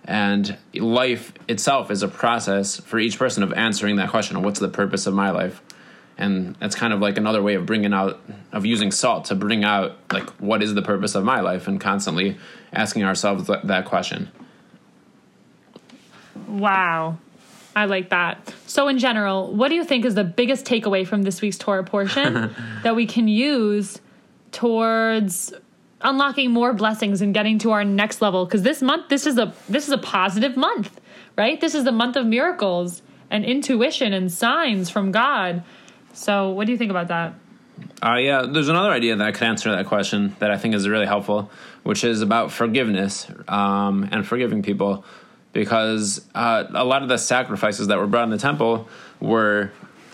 and 0.05 0.57
life 0.74 1.33
itself 1.50 1.91
is 1.91 2.03
a 2.03 2.07
process 2.07 2.79
for 2.79 3.00
each 3.00 3.19
person 3.19 3.43
of 3.43 3.51
answering 3.53 3.98
that 3.98 4.10
question 4.10 4.41
what's 4.43 4.60
the 4.60 4.69
purpose 4.69 5.07
of 5.07 5.13
my 5.13 5.29
life 5.29 5.62
and 6.17 6.55
that's 6.55 6.75
kind 6.75 6.93
of 6.93 7.01
like 7.01 7.17
another 7.17 7.41
way 7.41 7.55
of 7.55 7.65
bringing 7.65 7.93
out 7.93 8.19
of 8.53 8.65
using 8.65 8.91
salt 8.91 9.25
to 9.25 9.36
bring 9.36 9.65
out 9.65 9.98
like 10.12 10.29
what 10.39 10.63
is 10.63 10.74
the 10.74 10.81
purpose 10.81 11.15
of 11.15 11.25
my 11.25 11.41
life 11.41 11.67
and 11.67 11.81
constantly 11.81 12.38
asking 12.71 13.03
ourselves 13.03 13.48
that 13.48 13.83
question 13.86 14.31
Wow. 16.48 17.17
I 17.75 17.85
like 17.85 18.09
that. 18.09 18.53
So, 18.67 18.87
in 18.87 18.97
general, 18.97 19.53
what 19.53 19.69
do 19.69 19.75
you 19.75 19.83
think 19.83 20.05
is 20.05 20.15
the 20.15 20.23
biggest 20.23 20.65
takeaway 20.65 21.07
from 21.07 21.23
this 21.23 21.41
week's 21.41 21.57
Torah 21.57 21.83
portion 21.83 22.53
that 22.83 22.95
we 22.95 23.05
can 23.05 23.27
use 23.27 24.01
towards 24.51 25.53
unlocking 26.01 26.51
more 26.51 26.73
blessings 26.73 27.21
and 27.21 27.33
getting 27.33 27.59
to 27.59 27.71
our 27.71 27.85
next 27.85 28.21
level? 28.21 28.45
Because 28.45 28.63
this 28.63 28.81
month, 28.81 29.09
this 29.09 29.25
is 29.25 29.37
a 29.37 29.53
this 29.69 29.87
is 29.87 29.93
a 29.93 29.97
positive 29.97 30.57
month, 30.57 30.99
right? 31.37 31.61
This 31.61 31.73
is 31.73 31.85
the 31.85 31.91
month 31.91 32.17
of 32.17 32.25
miracles 32.25 33.01
and 33.29 33.45
intuition 33.45 34.11
and 34.11 34.31
signs 34.31 34.89
from 34.89 35.11
God. 35.11 35.63
So, 36.13 36.49
what 36.49 36.65
do 36.65 36.73
you 36.73 36.77
think 36.77 36.91
about 36.91 37.07
that? 37.07 37.35
Uh, 38.03 38.17
yeah, 38.17 38.45
there's 38.47 38.67
another 38.67 38.91
idea 38.91 39.15
that 39.15 39.27
I 39.27 39.31
could 39.31 39.43
answer 39.43 39.71
that 39.71 39.87
question 39.87 40.35
that 40.39 40.51
I 40.51 40.57
think 40.57 40.75
is 40.75 40.87
really 40.87 41.05
helpful, 41.05 41.49
which 41.83 42.03
is 42.03 42.21
about 42.21 42.51
forgiveness 42.51 43.27
um, 43.47 44.07
and 44.11 44.27
forgiving 44.27 44.61
people. 44.61 45.05
Because 45.53 46.25
uh, 46.34 46.65
a 46.74 46.86
lot 46.86 47.03
of 47.03 47.10
the 47.10 47.17
sacrifices 47.17 47.88
that 47.88 47.98
were 47.98 48.08
brought 48.08 48.24
in 48.24 48.29
the 48.29 48.38
temple 48.38 48.88
were 49.20 49.72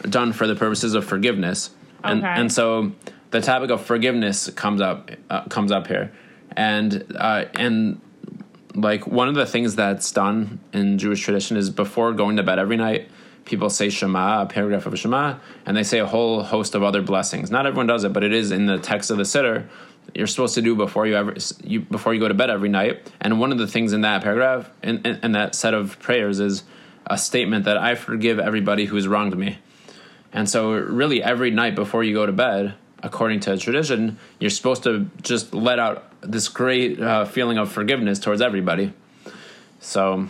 done 0.10 0.34
for 0.34 0.48
the 0.48 0.56
purposes 0.56 0.94
of 0.96 1.06
forgiveness, 1.06 1.70
and 2.04 2.20
Okay. 2.24 2.34
and 2.36 2.52
so 2.52 2.92
the 3.32 3.42
topic 3.42 3.70
of 3.70 3.82
forgiveness 3.86 4.50
comes 4.52 4.82
up 4.82 5.12
uh, 5.30 5.44
comes 5.46 5.72
up 5.72 5.88
here, 5.88 6.12
and 6.56 7.06
uh, 7.16 7.46
and 7.54 8.02
like 8.74 9.06
one 9.08 9.28
of 9.28 9.36
the 9.36 9.46
things 9.46 9.76
that's 9.76 10.12
done 10.12 10.60
in 10.74 10.98
Jewish 10.98 11.22
tradition 11.24 11.58
is 11.58 11.70
before 11.70 12.14
going 12.14 12.38
to 12.38 12.44
bed 12.44 12.60
every 12.60 12.78
night, 12.78 13.10
people 13.46 13.70
say 13.70 13.90
Shema, 13.90 14.44
a 14.44 14.46
paragraph 14.46 14.86
of 14.86 14.98
Shema, 14.98 15.36
and 15.66 15.76
they 15.76 15.84
say 15.84 16.00
a 16.00 16.06
whole 16.06 16.44
host 16.44 16.76
of 16.76 16.84
other 16.84 17.02
blessings. 17.02 17.50
Not 17.50 17.66
everyone 17.66 17.88
does 17.88 18.04
it, 18.04 18.14
but 18.14 18.24
it 18.24 18.34
is 18.34 18.52
in 18.52 18.66
the 18.68 18.78
text 18.78 19.10
of 19.12 19.18
the 19.18 19.24
Siddur. 19.24 19.66
You're 20.18 20.26
supposed 20.26 20.56
to 20.56 20.64
do 20.64 20.76
before 20.76 21.06
you 21.06 21.16
ever 21.16 21.36
you 21.64 21.82
before 21.82 22.12
you 22.12 22.20
go 22.20 22.28
to 22.28 22.34
bed 22.34 22.50
every 22.50 22.70
night. 22.70 23.12
And 23.22 23.40
one 23.40 23.52
of 23.52 23.60
the 23.60 23.68
things 23.68 23.94
in 23.94 24.02
that 24.02 24.24
paragraph 24.24 24.68
in, 24.82 25.06
in, 25.06 25.20
in 25.22 25.32
that 25.34 25.54
set 25.54 25.76
of 25.76 26.00
prayers 26.00 26.40
is 26.40 26.64
a 27.06 27.20
statement 27.20 27.66
that 27.66 27.78
I 27.78 27.94
forgive 27.94 28.40
everybody 28.40 28.86
who's 28.86 29.08
wronged 29.08 29.38
me. 29.38 29.60
And 30.34 30.50
so, 30.50 30.72
really, 30.72 31.22
every 31.22 31.52
night 31.52 31.76
before 31.76 32.04
you 32.04 32.16
go 32.16 32.26
to 32.26 32.32
bed, 32.32 32.74
according 33.04 33.42
to 33.42 33.58
tradition, 33.58 34.18
you're 34.40 34.50
supposed 34.50 34.82
to 34.84 35.08
just 35.22 35.54
let 35.54 35.78
out 35.78 36.12
this 36.22 36.48
great 36.48 37.00
uh, 37.00 37.26
feeling 37.26 37.60
of 37.60 37.72
forgiveness 37.72 38.18
towards 38.18 38.42
everybody. 38.42 38.94
So, 39.80 40.28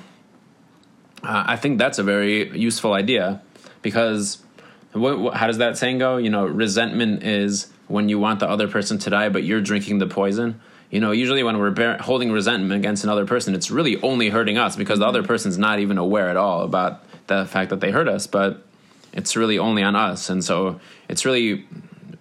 uh, 1.23 1.43
I 1.47 1.55
think 1.55 1.77
that's 1.77 1.97
a 1.97 2.03
very 2.03 2.57
useful 2.59 2.91
idea 2.91 3.41
because 3.81 4.43
what, 4.91 5.17
what, 5.17 5.33
how 5.35 5.47
does 5.47 5.59
that 5.59 5.77
saying 5.77 5.99
go? 5.99 6.17
You 6.17 6.29
know, 6.29 6.45
resentment 6.45 7.23
is 7.23 7.71
when 7.87 8.09
you 8.09 8.19
want 8.19 8.39
the 8.39 8.49
other 8.49 8.67
person 8.67 8.97
to 8.99 9.09
die, 9.09 9.29
but 9.29 9.43
you're 9.43 9.61
drinking 9.61 9.99
the 9.99 10.07
poison. 10.07 10.59
You 10.89 10.99
know, 10.99 11.11
usually 11.11 11.43
when 11.43 11.57
we're 11.57 11.71
bear- 11.71 11.97
holding 11.97 12.31
resentment 12.31 12.79
against 12.79 13.03
another 13.03 13.25
person, 13.25 13.53
it's 13.53 13.69
really 13.69 14.01
only 14.01 14.29
hurting 14.29 14.57
us 14.57 14.75
because 14.75 14.99
the 14.99 15.05
other 15.05 15.19
mm-hmm. 15.19 15.27
person's 15.27 15.57
not 15.57 15.79
even 15.79 15.97
aware 15.97 16.29
at 16.29 16.37
all 16.37 16.63
about 16.63 17.03
the 17.27 17.45
fact 17.45 17.69
that 17.71 17.81
they 17.81 17.91
hurt 17.91 18.07
us, 18.07 18.27
but 18.27 18.65
it's 19.13 19.35
really 19.35 19.57
only 19.57 19.83
on 19.83 19.95
us. 19.95 20.29
And 20.29 20.43
so 20.43 20.79
it's 21.09 21.25
really 21.25 21.65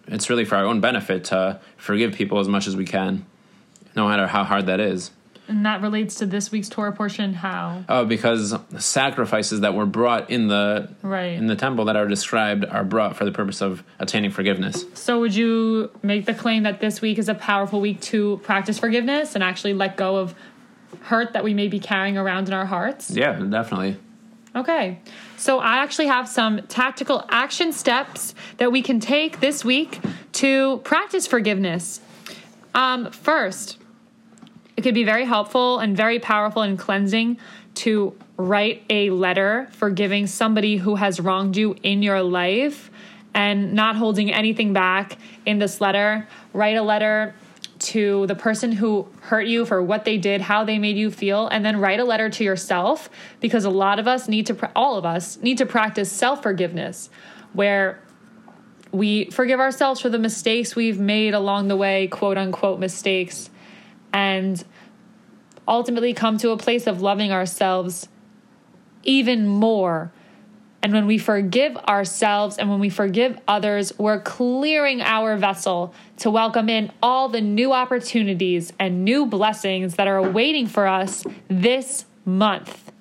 it's 0.09 0.31
really 0.31 0.45
for 0.45 0.57
our 0.57 0.65
own 0.65 0.81
benefit 0.81 1.25
to 1.25 1.61
forgive 1.77 2.15
people 2.15 2.39
as 2.39 2.49
much 2.49 2.67
as 2.67 2.77
we 2.77 2.85
can, 2.85 3.27
no 3.95 4.09
matter 4.09 4.27
how 4.27 4.45
hard 4.45 4.67
that 4.67 4.81
is. 4.81 5.11
And 5.49 5.65
that 5.65 5.81
relates 5.81 6.17
to 6.17 6.27
this 6.27 6.51
week's 6.51 6.69
Torah 6.69 6.93
portion. 6.93 7.33
How? 7.35 7.85
Oh, 7.89 8.05
because 8.05 8.55
sacrifices 8.79 9.61
that 9.61 9.75
were 9.75 9.87
brought 9.87 10.29
in 10.31 10.49
the 10.49 10.89
Right. 11.03 11.33
in 11.35 11.47
the 11.47 11.55
temple 11.57 11.85
that 11.85 11.97
are 11.97 12.09
described 12.09 12.65
are 12.65 12.83
brought 12.85 13.17
for 13.17 13.25
the 13.25 13.31
purpose 13.33 13.61
of 13.61 13.85
attaining 14.01 14.31
forgiveness. 14.33 14.85
So, 14.95 15.21
would 15.21 15.35
you 15.35 15.91
make 16.03 16.27
the 16.27 16.35
claim 16.35 16.65
that 16.65 16.81
this 16.81 17.01
week 17.01 17.19
is 17.19 17.29
a 17.29 17.35
powerful 17.35 17.81
week 17.81 18.01
to 18.03 18.41
practice 18.43 18.79
forgiveness 18.79 19.35
and 19.35 19.45
actually 19.45 19.75
let 19.75 19.97
go 19.97 20.17
of 20.17 20.35
hurt 21.03 21.33
that 21.35 21.45
we 21.45 21.55
may 21.55 21.69
be 21.69 21.79
carrying 21.79 22.19
around 22.19 22.49
in 22.49 22.55
our 22.55 22.67
hearts? 22.67 23.11
Yeah, 23.11 23.33
definitely. 23.39 23.97
Okay. 24.57 24.99
So, 25.37 25.59
I 25.61 25.77
actually 25.77 26.07
have 26.09 26.29
some 26.29 26.63
tactical 26.69 27.25
action 27.29 27.73
steps 27.73 28.35
that 28.57 28.73
we 28.73 28.83
can 28.83 28.99
take 28.99 29.39
this 29.41 29.65
week 29.65 30.01
to 30.33 30.79
practice 30.79 31.27
forgiveness. 31.27 32.01
Um, 32.75 33.11
first, 33.11 33.79
it 34.77 34.83
could 34.83 34.95
be 34.95 35.05
very 35.05 35.25
helpful 35.25 35.79
and 35.79 35.97
very 35.97 36.19
powerful 36.19 36.62
and 36.62 36.79
cleansing 36.79 37.39
to 37.75 38.17
write 38.37 38.85
a 38.91 39.11
letter 39.11 39.69
forgiving 39.73 40.27
somebody 40.27 40.77
who 40.77 40.97
has 40.97 41.21
wronged 41.21 41.57
you 41.57 41.77
in 41.83 42.03
your 42.03 42.23
life 42.23 42.91
and 43.35 43.75
not 43.75 43.97
holding 43.97 44.33
anything 44.33 44.73
back 44.73 45.19
in 45.45 45.59
this 45.59 45.81
letter. 45.81 46.27
Write 46.53 46.77
a 46.77 46.83
letter 46.83 47.35
to 47.79 48.27
the 48.27 48.35
person 48.35 48.73
who 48.73 49.07
hurt 49.21 49.47
you 49.47 49.67
for 49.67 49.83
what 49.83 50.05
they 50.05 50.17
did, 50.17 50.41
how 50.41 50.65
they 50.65 50.79
made 50.79 50.97
you 50.97 51.11
feel, 51.11 51.47
and 51.49 51.65
then 51.65 51.79
write 51.79 52.01
a 52.01 52.05
letter 52.05 52.31
to 52.31 52.45
yourself 52.45 53.11
because 53.41 53.65
a 53.65 53.71
lot 53.71 53.99
of 53.99 54.09
us 54.09 54.29
need 54.29 54.47
to, 54.47 54.71
all 54.75 54.97
of 54.97 55.05
us 55.05 55.39
need 55.39 55.59
to 55.59 55.67
practice 55.67 56.11
self 56.11 56.43
forgiveness 56.43 57.11
where 57.53 58.01
we 58.93 59.27
forgive 59.31 59.61
ourselves 59.61 60.01
for 60.01 60.09
the 60.09 60.19
mistakes 60.19 60.75
we've 60.75 60.99
made 60.99 61.35
along 61.35 61.69
the 61.69 61.77
way, 61.77 62.07
quote 62.07 62.39
unquote 62.39 62.81
mistakes, 62.81 63.51
and 64.12 64.64
ultimately 65.69 66.14
come 66.14 66.38
to 66.38 66.51
a 66.51 66.57
place 66.57 66.87
of 66.87 67.03
loving 67.03 67.33
ourselves 67.33 68.09
even 69.03 69.47
more. 69.47 70.12
And 70.83 70.92
when 70.92 71.07
we 71.07 71.19
forgive 71.19 71.77
ourselves 71.77 72.59
and 72.59 72.71
when 72.71 72.79
we 72.79 72.90
forgive 72.90 73.38
others, 73.49 73.92
we're 73.99 74.21
clearing 74.21 75.01
our 75.01 75.37
vessel 75.37 75.95
to 76.19 76.31
welcome 76.31 76.69
in 76.69 76.92
all 77.03 77.29
the 77.29 77.40
new 77.40 77.73
opportunities 77.73 78.73
and 78.79 79.05
new 79.05 79.27
blessings 79.27 79.97
that 79.97 80.07
are 80.07 80.23
waiting 80.23 80.66
for 80.66 80.87
us 80.87 81.25
this 81.49 82.05
month. 82.25 82.92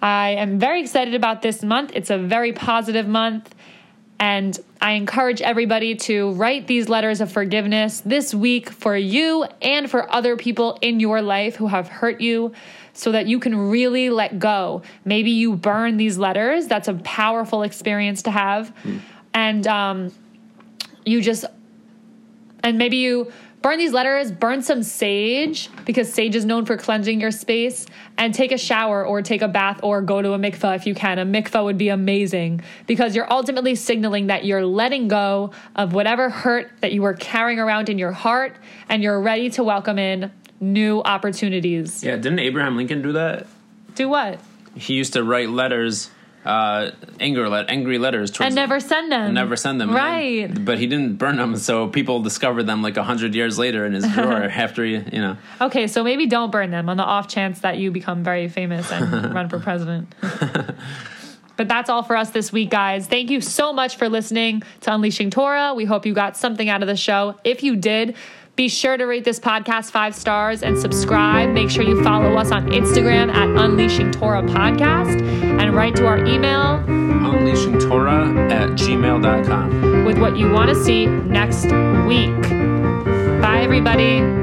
I 0.00 0.30
am 0.30 0.58
very 0.58 0.80
excited 0.80 1.14
about 1.14 1.42
this 1.42 1.62
month. 1.62 1.92
It's 1.94 2.10
a 2.10 2.18
very 2.18 2.52
positive 2.52 3.06
month. 3.06 3.54
And 4.22 4.56
I 4.80 4.92
encourage 4.92 5.42
everybody 5.42 5.96
to 5.96 6.30
write 6.34 6.68
these 6.68 6.88
letters 6.88 7.20
of 7.20 7.32
forgiveness 7.32 8.02
this 8.02 8.32
week 8.32 8.70
for 8.70 8.96
you 8.96 9.44
and 9.60 9.90
for 9.90 10.08
other 10.14 10.36
people 10.36 10.78
in 10.80 11.00
your 11.00 11.20
life 11.20 11.56
who 11.56 11.66
have 11.66 11.88
hurt 11.88 12.20
you 12.20 12.52
so 12.92 13.10
that 13.10 13.26
you 13.26 13.40
can 13.40 13.56
really 13.56 14.10
let 14.10 14.38
go. 14.38 14.82
Maybe 15.04 15.32
you 15.32 15.56
burn 15.56 15.96
these 15.96 16.18
letters. 16.18 16.68
That's 16.68 16.86
a 16.86 16.94
powerful 16.94 17.64
experience 17.64 18.22
to 18.22 18.30
have. 18.30 18.72
And 19.34 19.66
um, 19.66 20.12
you 21.04 21.20
just, 21.20 21.44
and 22.62 22.78
maybe 22.78 22.98
you 22.98 23.32
burn 23.62 23.78
these 23.78 23.92
letters, 23.92 24.30
burn 24.30 24.62
some 24.62 24.82
sage 24.82 25.70
because 25.84 26.12
sage 26.12 26.34
is 26.34 26.44
known 26.44 26.66
for 26.66 26.76
cleansing 26.76 27.20
your 27.20 27.30
space, 27.30 27.86
and 28.18 28.34
take 28.34 28.52
a 28.52 28.58
shower 28.58 29.04
or 29.04 29.22
take 29.22 29.40
a 29.40 29.48
bath 29.48 29.80
or 29.82 30.02
go 30.02 30.20
to 30.20 30.32
a 30.32 30.38
mikvah 30.38 30.76
if 30.76 30.86
you 30.86 30.94
can. 30.94 31.18
A 31.18 31.24
mikvah 31.24 31.64
would 31.64 31.78
be 31.78 31.88
amazing 31.88 32.60
because 32.86 33.16
you're 33.16 33.32
ultimately 33.32 33.74
signaling 33.74 34.26
that 34.26 34.44
you're 34.44 34.66
letting 34.66 35.08
go 35.08 35.52
of 35.76 35.94
whatever 35.94 36.28
hurt 36.28 36.70
that 36.80 36.92
you 36.92 37.02
were 37.02 37.14
carrying 37.14 37.58
around 37.58 37.88
in 37.88 37.98
your 37.98 38.12
heart 38.12 38.56
and 38.88 39.02
you're 39.02 39.20
ready 39.20 39.48
to 39.50 39.64
welcome 39.64 39.98
in 39.98 40.30
new 40.60 41.00
opportunities. 41.02 42.04
Yeah, 42.04 42.16
didn't 42.16 42.40
Abraham 42.40 42.76
Lincoln 42.76 43.02
do 43.02 43.12
that? 43.12 43.46
Do 43.94 44.08
what? 44.08 44.40
He 44.74 44.94
used 44.94 45.12
to 45.14 45.22
write 45.22 45.50
letters, 45.50 46.10
uh, 46.44 46.90
anger 47.20 47.48
let 47.48 47.70
angry 47.70 47.98
letters 47.98 48.30
towards 48.30 48.46
And 48.46 48.54
never 48.54 48.80
send 48.80 49.12
them. 49.12 49.22
and 49.26 49.34
never 49.34 49.54
send 49.56 49.80
them. 49.80 49.94
Right. 49.94 50.52
then- 50.52 50.64
but 50.64 50.78
he 50.78 50.86
didn't 50.86 51.16
burn 51.16 51.36
them, 51.36 51.56
so 51.56 51.86
people 51.88 52.20
discovered 52.20 52.64
them 52.64 52.82
like 52.82 52.96
a 52.96 53.02
hundred 53.04 53.34
years 53.34 53.58
later 53.58 53.86
in 53.86 53.92
his 53.92 54.06
drawer 54.14 54.42
after 54.44 54.84
he, 54.84 54.92
you 54.94 55.20
know. 55.20 55.36
Okay, 55.60 55.86
so 55.86 56.02
maybe 56.02 56.26
don't 56.26 56.50
burn 56.50 56.70
them 56.70 56.88
on 56.88 56.96
the 56.96 57.04
off 57.04 57.28
chance 57.28 57.60
that 57.60 57.78
you 57.78 57.90
become 57.90 58.24
very 58.24 58.48
famous 58.48 58.90
and 58.90 59.34
run 59.34 59.48
for 59.48 59.60
president. 59.60 60.12
but 61.56 61.68
that's 61.68 61.88
all 61.90 62.02
for 62.02 62.16
us 62.16 62.30
this 62.30 62.50
week, 62.52 62.70
guys. 62.70 63.06
Thank 63.06 63.30
you 63.30 63.40
so 63.40 63.72
much 63.72 63.96
for 63.96 64.08
listening 64.08 64.62
to 64.80 64.92
Unleashing 64.94 65.30
Torah. 65.30 65.74
We 65.74 65.84
hope 65.84 66.06
you 66.06 66.14
got 66.14 66.36
something 66.36 66.68
out 66.68 66.82
of 66.82 66.88
the 66.88 66.96
show. 66.96 67.36
If 67.44 67.62
you 67.62 67.76
did, 67.76 68.16
Be 68.54 68.68
sure 68.68 68.96
to 68.96 69.04
rate 69.06 69.24
this 69.24 69.40
podcast 69.40 69.90
five 69.90 70.14
stars 70.14 70.62
and 70.62 70.78
subscribe. 70.78 71.50
Make 71.50 71.70
sure 71.70 71.82
you 71.82 72.02
follow 72.04 72.34
us 72.36 72.50
on 72.50 72.68
Instagram 72.68 73.32
at 73.32 73.48
Unleashing 73.48 74.12
Torah 74.12 74.42
Podcast 74.42 75.22
and 75.22 75.74
write 75.74 75.96
to 75.96 76.06
our 76.06 76.18
email 76.18 76.84
unleashingtorah 77.22 78.50
at 78.50 78.70
gmail.com. 78.70 80.04
with 80.04 80.18
what 80.18 80.36
you 80.36 80.50
want 80.50 80.68
to 80.68 80.74
see 80.74 81.06
next 81.06 81.64
week. 82.06 82.42
Bye, 83.40 83.60
everybody. 83.62 84.41